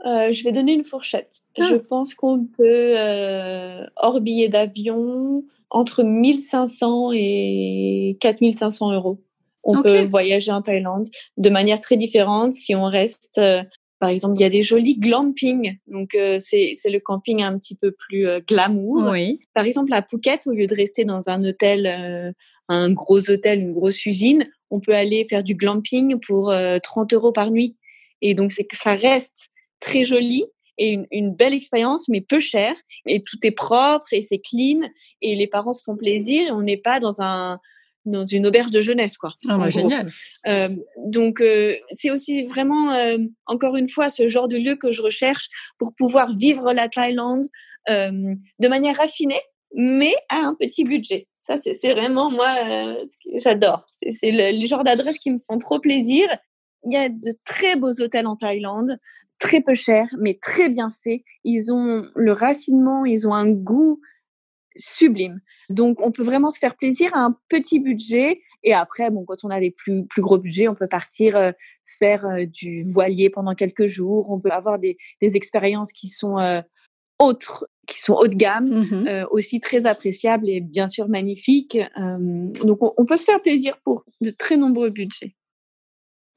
[0.04, 1.42] Je vais donner une fourchette.
[1.58, 1.66] Ah.
[1.70, 2.96] Je pense qu'on peut,
[3.96, 5.44] hors billet d'avion,
[5.74, 9.20] entre 1500 et 4500 euros.
[9.64, 13.38] On peut voyager en Thaïlande de manière très différente si on reste.
[13.38, 13.64] Euh,
[14.00, 15.78] par exemple, il y a des jolis glamping.
[15.88, 19.10] Donc, euh, c'est le camping un petit peu plus euh, glamour.
[19.12, 19.40] Oui.
[19.54, 22.34] Par exemple, à Phuket, au lieu de rester dans un hôtel,
[22.68, 27.32] un gros hôtel, une grosse usine, on peut aller faire du glamping pour 30 euros
[27.32, 27.78] par nuit.
[28.22, 29.50] Et donc, c'est que ça reste
[29.84, 30.46] très joli
[30.78, 32.76] et une, une belle expérience, mais peu cher.
[33.06, 34.82] Et tout est propre et c'est clean.
[35.22, 36.48] Et les parents se font plaisir.
[36.48, 37.60] Et on n'est pas dans un
[38.06, 39.34] dans une auberge de jeunesse, quoi.
[39.48, 40.12] Ah, bah, génial.
[40.48, 44.92] Euh, donc, euh, c'est aussi vraiment, euh, encore une fois, ce genre de lieu que
[44.92, 47.46] je recherche pour pouvoir vivre la Thaïlande
[47.88, 49.42] de manière raffinée,
[49.76, 51.28] mais à un petit budget.
[51.38, 52.96] Ça, c'est vraiment, moi,
[53.36, 53.86] j'adore.
[53.92, 56.30] C'est le, le, genre d'adresses qui me font trop plaisir.
[56.86, 58.98] Il y a de très beaux hôtels en Thaïlande,
[59.44, 61.22] très peu chers, mais très bien faits.
[61.44, 64.00] Ils ont le raffinement, ils ont un goût
[64.78, 65.42] sublime.
[65.70, 68.42] Donc, on peut vraiment se faire plaisir à un petit budget.
[68.64, 71.52] Et après, bon, quand on a des plus, plus gros budgets, on peut partir euh,
[72.00, 74.32] faire euh, du voilier pendant quelques jours.
[74.32, 76.62] On peut avoir des, des expériences qui sont euh,
[77.20, 81.78] autres, qui sont haut de gamme, mmh aussi très appréciables et bien sûr magnifiques.
[81.98, 85.36] donc, on peut se faire plaisir pour de très nombreux budgets.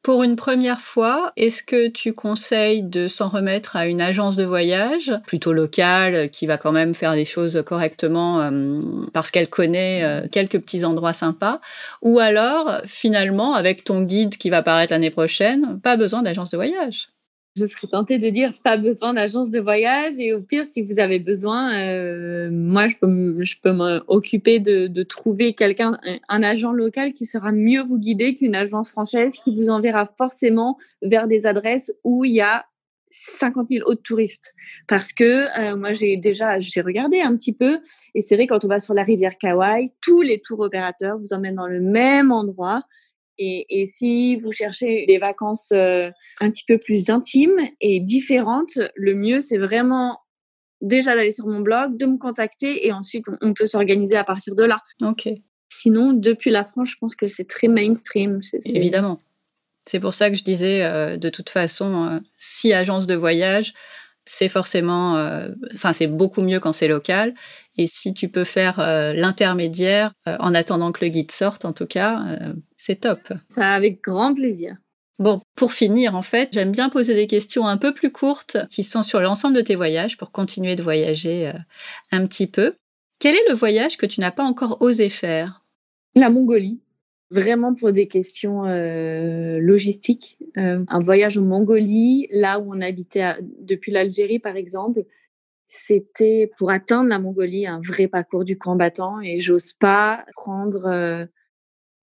[0.07, 4.45] Pour une première fois, est-ce que tu conseilles de s'en remettre à une agence de
[4.45, 8.83] voyage, plutôt locale, qui va quand même faire les choses correctement euh,
[9.13, 11.61] parce qu'elle connaît euh, quelques petits endroits sympas,
[12.03, 16.57] ou alors finalement avec ton guide qui va paraître l'année prochaine, pas besoin d'agence de
[16.57, 17.09] voyage?
[17.57, 21.01] Je serais tentée de dire pas besoin d'agence de voyage et au pire si vous
[21.01, 25.99] avez besoin euh, moi je peux je peux m'occuper de, de, trouver quelqu'un
[26.29, 30.77] un, agent local qui sera mieux vous guider qu'une agence française qui vous enverra forcément
[31.03, 32.67] vers des adresses où il y a
[33.11, 34.53] 50 000 autres touristes.
[34.89, 37.79] Parce que euh, moi j'ai déjà j'ai regardé un petit peu
[38.15, 41.33] et c'est vrai quand on va sur la rivière Kauai tous les tours opérateurs vous
[41.33, 42.83] emmènent dans le même endroit
[43.39, 46.11] et, et, si vous cherchez des vacances euh,
[46.41, 50.21] un petit peu plus intimes et différentes, le mieux, c'est vraiment
[50.81, 54.55] déjà d'aller sur mon blog, de me contacter et ensuite on, peut s'organiser à partir
[54.55, 54.81] de là.
[55.03, 55.29] Ok.
[55.71, 58.41] Sinon, depuis la France, je pense que c'est très mainstream.
[58.65, 59.21] Évidemment.
[59.87, 63.73] C'est pour ça que je disais, euh, de toute façon, euh, si agence de voyage,
[64.27, 67.33] c'est forcément, euh, enfin c'est beaucoup mieux quand c'est local.
[67.79, 71.73] Et si tu peux faire euh, l'intermédiaire euh, en attendant que le guide sorte, en
[71.73, 72.25] tout cas,
[72.87, 73.33] c'est top.
[73.49, 74.77] Ça avec grand plaisir.
[75.19, 78.85] Bon, pour finir, en fait, j'aime bien poser des questions un peu plus courtes qui
[78.85, 81.53] sont sur l'ensemble de tes voyages pour continuer de voyager
[82.13, 82.75] un petit peu.
[83.19, 85.65] Quel est le voyage que tu n'as pas encore osé faire?
[86.15, 86.81] La Mongolie
[87.31, 90.39] vraiment pour des questions euh, logistiques.
[90.57, 95.05] Euh, un voyage en Mongolie, là où on habitait depuis l'Algérie par exemple,
[95.69, 101.27] c'était pour atteindre la Mongolie un vrai parcours du combattant et j'ose pas prendre euh,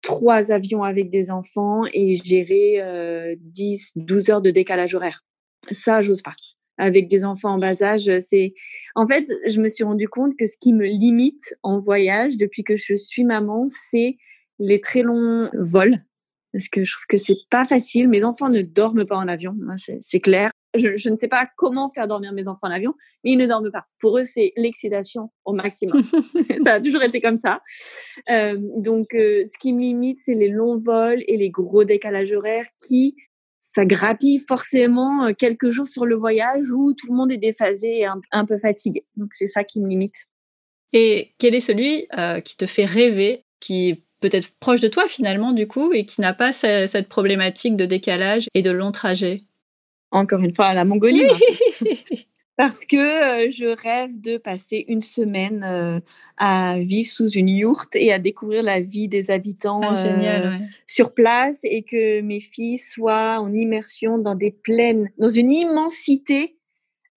[0.03, 5.23] trois avions avec des enfants et gérer 10, 12 heures de décalage horaire.
[5.71, 6.35] Ça, j'ose pas.
[6.77, 8.53] Avec des enfants en bas âge, c'est.
[8.95, 12.63] En fait, je me suis rendu compte que ce qui me limite en voyage depuis
[12.63, 14.17] que je suis maman, c'est
[14.59, 15.97] les très longs vols
[16.53, 18.07] parce que je trouve que c'est pas facile.
[18.07, 19.55] Mes enfants ne dorment pas en avion,
[20.01, 20.51] c'est clair.
[20.75, 22.93] Je, ne sais pas comment faire dormir mes enfants en avion,
[23.23, 23.85] mais ils ne dorment pas.
[23.99, 26.01] Pour eux, c'est l'excitation au maximum.
[26.63, 27.61] ça a toujours été comme ça.
[28.29, 32.31] Euh, donc, euh, ce qui me limite, c'est les longs vols et les gros décalages
[32.31, 33.15] horaires qui,
[33.61, 37.99] ça grappille forcément euh, quelques jours sur le voyage où tout le monde est déphasé
[37.99, 39.05] et un, peu fatigué.
[39.15, 40.25] Donc, c'est ça qui me limite.
[40.91, 42.07] Et quel est celui
[42.45, 46.33] qui te fait rêver, qui peut-être proche de toi finalement du coup et qui n'a
[46.33, 49.41] pas cette problématique de décalage et de long trajet?
[50.13, 51.27] Encore une fois, la Mongolie.
[52.55, 55.99] parce que euh, je rêve de passer une semaine euh,
[56.37, 60.49] à vivre sous une yourte et à découvrir la vie des habitants Ah, génial, euh,
[60.51, 60.67] ouais.
[60.85, 66.55] sur place et que mes filles soient en immersion dans des plaines, dans une immensité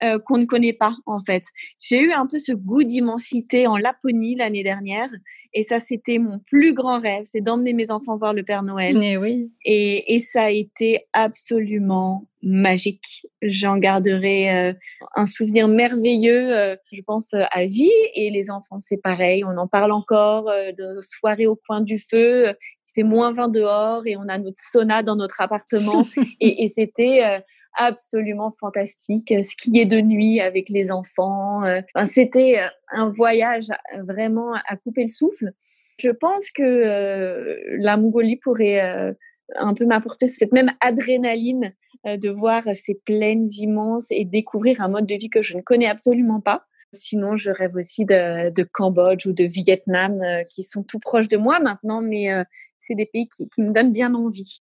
[0.03, 1.45] euh, qu'on ne connaît pas en fait.
[1.81, 5.09] J'ai eu un peu ce goût d'immensité en Laponie l'année dernière
[5.55, 8.99] et ça c'était mon plus grand rêve, c'est d'emmener mes enfants voir le Père Noël.
[8.99, 9.51] Mais oui.
[9.65, 13.27] Et, et ça a été absolument magique.
[13.41, 14.73] J'en garderai euh,
[15.15, 17.91] un souvenir merveilleux, euh, je pense, à vie.
[18.15, 19.45] Et les enfants, c'est pareil.
[19.45, 22.53] On en parle encore de soirées au coin du feu.
[22.95, 26.05] Fait moins 20 dehors et on a notre sauna dans notre appartement.
[26.41, 27.43] et et c'était
[27.77, 29.33] absolument fantastique.
[29.43, 31.65] Skier de nuit avec les enfants.
[31.65, 35.53] euh, enfin, c'était euh, un voyage euh, vraiment à couper le souffle.
[35.99, 39.13] Je pense que euh, la Mongolie pourrait euh,
[39.55, 41.73] un peu m'apporter cette même adrénaline
[42.07, 45.63] euh, de voir ces plaines immenses et découvrir un mode de vie que je ne
[45.63, 46.65] connais absolument pas.
[46.93, 51.37] Sinon, je rêve aussi de, Cambodge ou de Vietnam euh, qui sont tout proches de
[51.37, 52.45] moi maintenant, mais euh,
[52.79, 54.61] c'est des pays qui, qui me donnent bien envie.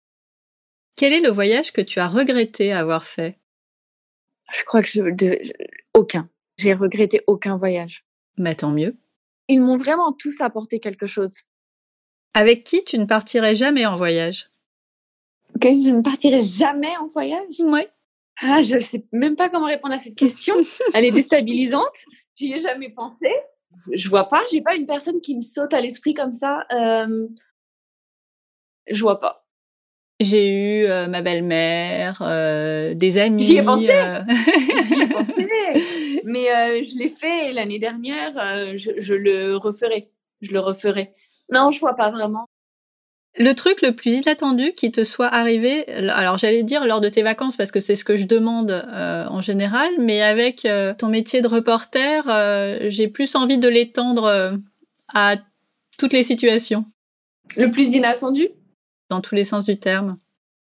[0.97, 3.38] Quel est le voyage que tu as regretté avoir fait?
[4.53, 5.53] Je crois que je, de, je-
[5.95, 6.28] aucun.
[6.59, 8.05] J'ai regretté aucun voyage.
[8.36, 8.97] Bah tant mieux.
[9.49, 11.43] Ils m'ont vraiment tous apporté quelque chose.
[12.34, 14.51] Avec qui tu ne partirais jamais en voyage?
[15.61, 17.61] Que je ne partirai jamais en voyage?
[17.61, 17.88] Ouais.
[18.40, 20.55] Ah, je ne sais même pas comment répondre à cette question.
[20.95, 21.95] Elle est déstabilisante.
[22.34, 23.28] J'y ai jamais pensé.
[23.93, 24.43] Je vois pas.
[24.51, 26.64] J'ai pas une personne qui me saute à l'esprit comme ça.
[26.72, 27.28] Euh...
[28.90, 29.41] Je vois pas.
[30.22, 33.42] J'ai eu euh, ma belle-mère, euh, des amis.
[33.42, 33.90] J'y ai pensé.
[33.90, 34.20] euh,
[34.86, 35.32] J'y ai pensé.
[36.24, 38.32] Mais je l'ai fait l'année dernière.
[38.76, 40.10] je, je le referai.
[40.40, 41.12] Je le referai.
[41.52, 42.46] Non, je vois pas vraiment.
[43.38, 47.22] Le truc le plus inattendu qui te soit arrivé, alors j'allais dire lors de tes
[47.22, 50.66] vacances parce que c'est ce que je demande en général, mais avec
[50.98, 52.24] ton métier de reporter,
[52.90, 54.58] j'ai plus envie de l'étendre
[55.14, 55.36] à
[55.98, 56.84] toutes les situations,
[57.56, 58.48] Le plus inattendu?
[59.12, 60.18] Dans tous les sens du terme.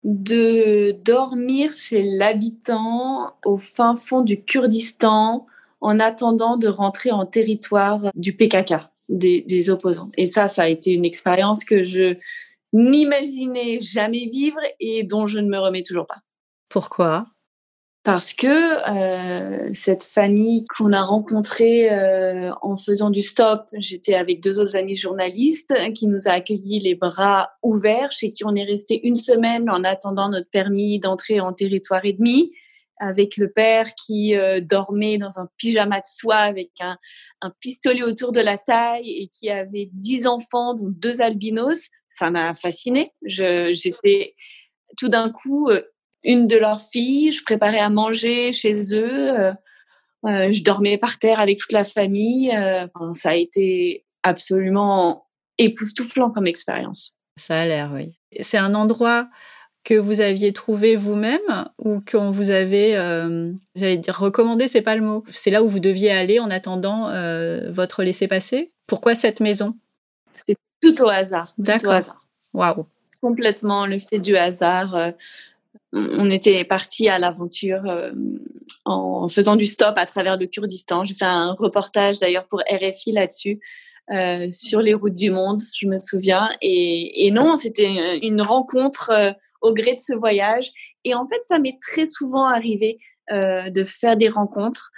[0.04, 5.48] de dormir chez l'habitant au fin fond du Kurdistan
[5.82, 8.76] en attendant de rentrer en territoire du PKK,
[9.10, 10.10] des, des opposants.
[10.16, 12.16] Et ça, ça a été une expérience que je
[12.74, 16.22] n'imaginais jamais vivre et dont je ne me remets toujours pas.
[16.70, 17.26] Pourquoi?
[18.08, 24.42] Parce que euh, cette famille qu'on a rencontrée euh, en faisant du stop, j'étais avec
[24.42, 28.64] deux autres amis journalistes qui nous a accueillis les bras ouverts, chez qui on est
[28.64, 32.54] resté une semaine en attendant notre permis d'entrer en territoire ennemi,
[32.98, 36.98] avec le père qui euh, dormait dans un pyjama de soie avec un,
[37.60, 41.90] pistolet autour de la taille et qui avait dix enfants, dont deux albinos.
[42.08, 43.12] Ça m'a fascinée.
[43.26, 44.34] J'étais
[44.96, 45.70] tout d'un coup
[46.24, 47.32] une de leurs filles.
[47.32, 49.40] Je préparais à manger chez eux.
[49.40, 49.54] euh,
[50.26, 52.52] euh, je dormais par terre avec toute la famille.
[52.56, 57.16] euh, enfin, ça a été absolument époustouflant comme expérience.
[57.38, 58.18] Ça a l'air, oui.
[58.42, 59.30] C'est un endroit
[59.84, 64.98] que vous aviez trouvé vous-même ou qu'on vous avait, euh, j'allais dire recommandé, c'est pas
[64.98, 65.24] le mot.
[65.32, 68.74] C'est là où vous deviez aller en attendant euh, votre laissez-passer?
[68.86, 69.76] Pourquoi cette maison?
[70.34, 71.56] C'était tout au hasard.
[71.64, 72.26] Tout au hasard.
[72.54, 72.86] Waouh.
[73.22, 75.14] Complètement le fait du hasard.
[75.94, 78.12] On était parti à l'aventure euh,
[78.86, 81.06] en faisant du stop à travers le Kurdistan.
[81.06, 83.60] J'ai fait un reportage d'ailleurs pour RFI là-dessus,
[84.12, 86.50] euh, sur les routes du monde, je me souviens.
[86.62, 89.32] Et, non, c'était une rencontre euh,
[89.62, 90.72] au gré de ce voyage.
[91.06, 94.92] Et en fait, ça m'est très souvent arrivé de faire des rencontres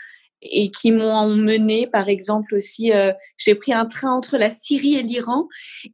[0.44, 2.92] et qui m'ont mené, par exemple aussi,
[3.38, 5.48] j'ai pris un train entre la Syrie et l'Iran.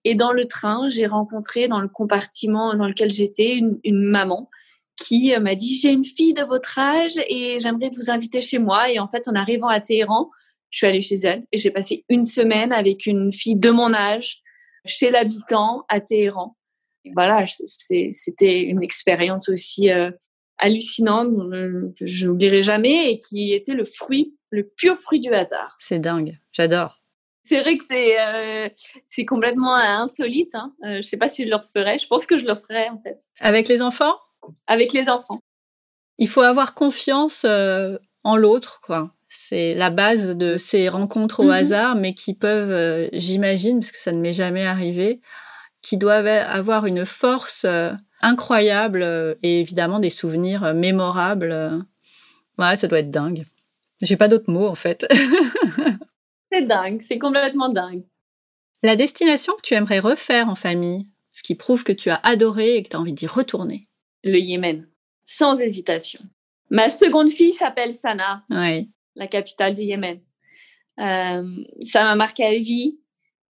[0.04, 4.50] Et dans le train, j'ai rencontré dans le compartiment dans lequel j'étais une maman
[4.96, 8.60] qui euh, m'a dit j'ai une fille de votre âge et j'aimerais vous inviter chez
[8.60, 8.92] moi.
[8.92, 10.30] Et en fait, en arrivant à Téhéran,
[10.70, 13.94] je suis allée chez elle et j'ai passé une semaine avec une fille de mon
[13.94, 14.42] âge
[14.86, 16.56] chez l'habitant à Téhéran.
[17.04, 20.12] Et voilà, c'était une expérience aussi euh,
[20.58, 21.32] hallucinante
[21.98, 25.78] que je n'oublierai jamais et qui était le fruit, le pur fruit du hasard.
[25.80, 26.38] C'est dingue.
[26.52, 27.02] J'adore.
[27.46, 28.70] C'est vrai que c'est euh,
[29.06, 30.56] c'est complètement insolite.
[30.56, 30.74] Hein.
[30.84, 32.00] Euh, je sais pas si je le referais.
[32.00, 34.16] Je pense que je le ferais en fait Avec les enfants,
[34.68, 35.40] avec les enfants.
[36.18, 39.12] il faut avoir confiance euh, en l'autre, quoi.
[39.30, 41.52] C'est la base de ces rencontres au Mhm.
[41.52, 45.20] hasard, mais qui peuvent, euh, j'imagine, parce que ça ne m'est jamais arrivé,
[45.82, 47.92] qui doivent avoir une force euh,
[48.22, 49.04] incroyable
[49.44, 51.86] et évidemment des souvenirs mémorables.
[52.58, 53.44] Ouais, ça doit être dingue.
[54.02, 55.06] J'ai pas d'autres mots en fait.
[56.52, 58.04] C'est dingue, c'est complètement dingue.
[58.84, 62.76] La destination que tu aimerais refaire en famille, ce qui prouve que tu as adoré
[62.78, 63.88] et que tu as envie d'y retourner.
[64.26, 64.88] Le Yémen,
[65.24, 66.20] sans hésitation.
[66.72, 68.44] Ma seconde fille s'appelle Sana.
[68.50, 68.90] Oui.
[69.16, 70.20] la capitale du Yémen.
[71.00, 73.00] Euh, ça m'a marqué à vie.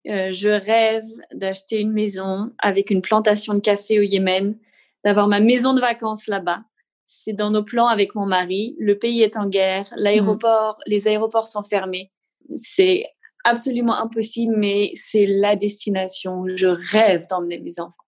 [0.08, 4.60] Euh, je rêve d'acheter une maison avec une plantation de café au Yémen,
[5.04, 6.64] d'avoir ma maison de vacances là-bas.
[7.06, 8.76] C'est dans nos plans avec mon mari.
[8.78, 12.12] Le pays est en guerre, l'aéroport, les aéroports sont fermés.
[12.58, 13.06] C'est
[13.46, 16.44] absolument impossible, mais c'est la destination.
[16.48, 18.05] Je rêve d'emmener mes enfants.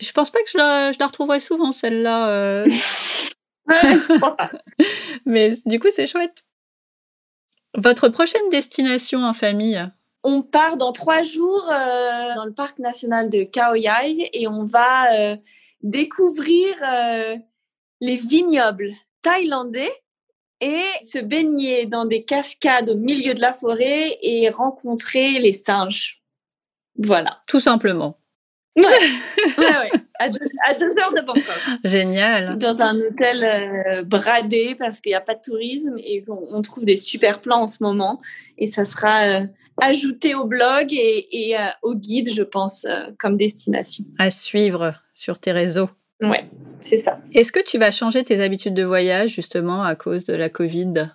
[0.00, 2.28] Je pense pas que je la, je la retrouverai souvent celle-là.
[2.30, 2.66] Euh.
[5.26, 6.42] mais du coup, c'est chouette.
[7.76, 9.88] Votre prochaine destination en famille?
[10.24, 14.62] On part dans trois jours euh, dans le parc national de Khao Yai et on
[14.62, 15.36] va euh,
[15.82, 16.74] découvrir
[18.00, 18.90] les vignobles
[19.22, 19.92] thaïlandais
[20.60, 26.22] et se baigner dans des cascades au milieu de la forêt et rencontrer les singes.
[26.96, 27.42] Voilà.
[27.46, 28.17] Tout simplement.
[28.78, 31.60] Ouais, ouais, À, deux, heures de Bangkok.
[31.84, 32.58] Génial.
[32.58, 36.84] Dans un hôtel euh, bradé parce qu'il n'y a pas de tourisme et on, trouve
[36.84, 38.18] des super plans en ce moment.
[38.56, 39.46] Et ça sera euh,
[39.80, 42.86] ajouté au blog et, euh, au guide, je pense,
[43.18, 44.04] comme destination.
[44.18, 45.90] À suivre sur tes réseaux.
[46.20, 46.44] Ouais,
[46.80, 47.16] c'est ça.
[47.32, 51.10] Est-ce que tu vas changer tes habitudes de voyage justement à cause de la Covid?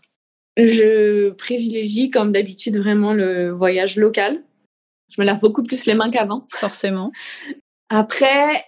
[0.56, 4.42] Je privilégie comme d'habitude vraiment le voyage local.
[5.16, 6.44] Je me lave beaucoup plus les mains qu'avant.
[6.50, 7.12] Forcément.
[7.90, 8.64] Après,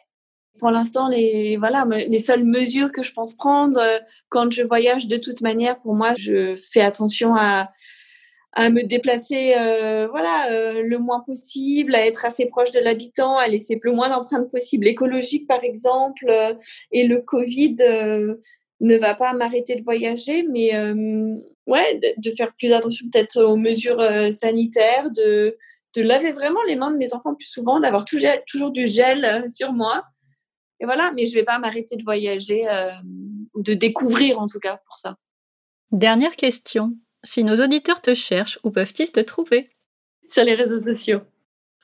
[0.59, 5.07] pour l'instant, les, voilà, les seules mesures que je pense prendre euh, quand je voyage
[5.07, 7.69] de toute manière, pour moi, je fais attention à,
[8.55, 13.37] à me déplacer euh, voilà euh, le moins possible, à être assez proche de l'habitant,
[13.37, 16.25] à laisser le moins d'empreintes possible écologiques par exemple.
[16.29, 16.53] Euh,
[16.91, 17.75] et le Covid
[18.81, 20.71] ne va pas m'arrêter de voyager, mais
[21.67, 25.57] ouais, de, faire plus attention peut-être aux mesures sanitaires, de,
[25.95, 29.45] de laver vraiment les mains de mes enfants plus souvent, d'avoir toujours, toujours du gel
[29.49, 30.03] sur moi.
[30.79, 32.67] Et voilà, mais je vais pas m'arrêter de voyager
[33.53, 35.17] ou de découvrir en tout cas pour ça.
[35.91, 36.93] Dernière question.
[37.23, 39.69] Si nos auditeurs te cherchent, où peuvent-ils te trouver?
[40.27, 41.21] Sur les réseaux sociaux.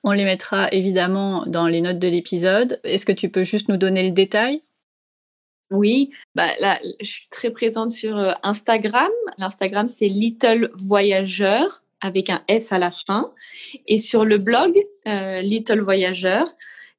[0.03, 2.79] On les mettra évidemment dans les notes de l'épisode.
[2.83, 4.61] Est-ce que tu peux juste nous donner le détail?
[5.69, 9.11] Oui, bah là, je suis très présente sur euh, Instagram.
[9.37, 13.31] L'Instagram, c'est Little Voyageur avec un S à la fin.
[13.87, 14.77] Et sur le blog,
[15.07, 16.45] euh, Little Voyageur.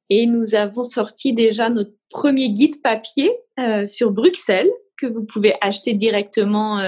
[0.09, 5.55] Et nous avons sorti déjà notre premier guide papier euh, sur Bruxelles que vous pouvez
[5.61, 6.79] acheter directement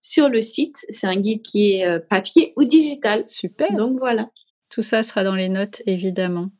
[0.00, 0.84] sur le site.
[0.88, 3.24] C'est un guide qui est euh, papier ou digital.
[3.28, 3.72] Super.
[3.74, 4.30] Donc voilà.
[4.70, 6.50] Tout ça sera dans les notes, évidemment.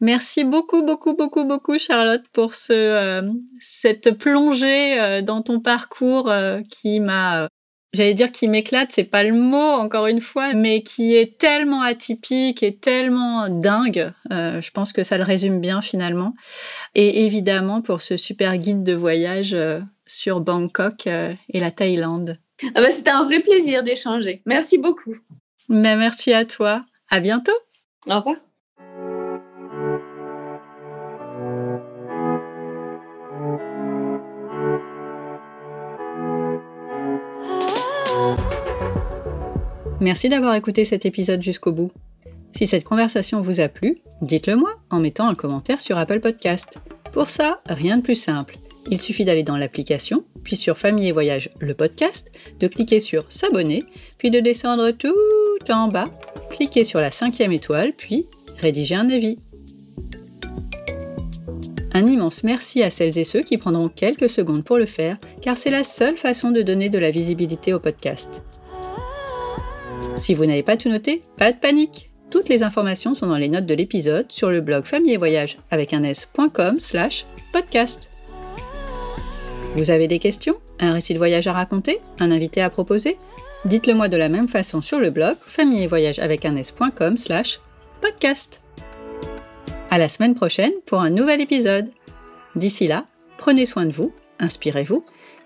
[0.00, 3.22] Merci beaucoup, beaucoup, beaucoup, beaucoup, Charlotte, pour ce, euh,
[3.60, 6.32] cette plongée euh, dans ton parcours
[6.70, 7.48] qui m'a,
[7.94, 11.82] j'allais dire qui m'éclate, c'est pas le mot, encore une fois, mais qui est tellement
[11.82, 14.12] atypique et tellement dingue.
[14.30, 16.34] je pense que ça le résume bien finalement.
[16.94, 19.56] Et évidemment pour ce super guide de voyage
[20.06, 22.38] sur Bangkok et la Thaïlande.
[22.74, 24.42] Ah bah, c'était un vrai plaisir d'échanger.
[24.46, 25.16] Merci beaucoup.
[25.68, 26.84] Mais merci à toi.
[27.10, 27.52] À bientôt.
[28.06, 28.36] Au revoir.
[40.04, 41.90] Merci d'avoir écouté cet épisode jusqu'au bout.
[42.54, 46.78] Si cette conversation vous a plu, dites-le moi en mettant un commentaire sur Apple Podcast.
[47.10, 48.58] Pour ça, rien de plus simple.
[48.90, 52.30] Il suffit d'aller dans l'application, puis sur Famille et Voyage, le podcast,
[52.60, 53.82] de cliquer sur S'abonner,
[54.18, 55.14] puis de descendre tout
[55.70, 56.10] en bas,
[56.50, 58.26] cliquer sur la cinquième étoile, puis
[58.58, 59.38] rédiger un avis.
[61.94, 65.56] Un immense merci à celles et ceux qui prendront quelques secondes pour le faire, car
[65.56, 68.42] c'est la seule façon de donner de la visibilité au podcast.
[70.16, 73.48] Si vous n'avez pas tout noté, pas de panique Toutes les informations sont dans les
[73.48, 78.08] notes de l'épisode sur le blog famille et voyage avec un s.com slash podcast.
[79.76, 80.56] Vous avez des questions?
[80.78, 82.00] Un récit de voyage à raconter?
[82.20, 83.18] Un invité à proposer?
[83.64, 87.16] Dites-le moi de la même façon sur le blog famille et voyage avec un s.com
[87.16, 87.60] slash
[88.00, 88.60] podcast.
[89.90, 91.90] À la semaine prochaine pour un nouvel épisode.
[92.54, 93.06] D'ici là,
[93.36, 95.04] prenez soin de vous, inspirez-vous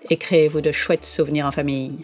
[0.09, 1.97] et créez-vous de chouettes souvenirs en famille.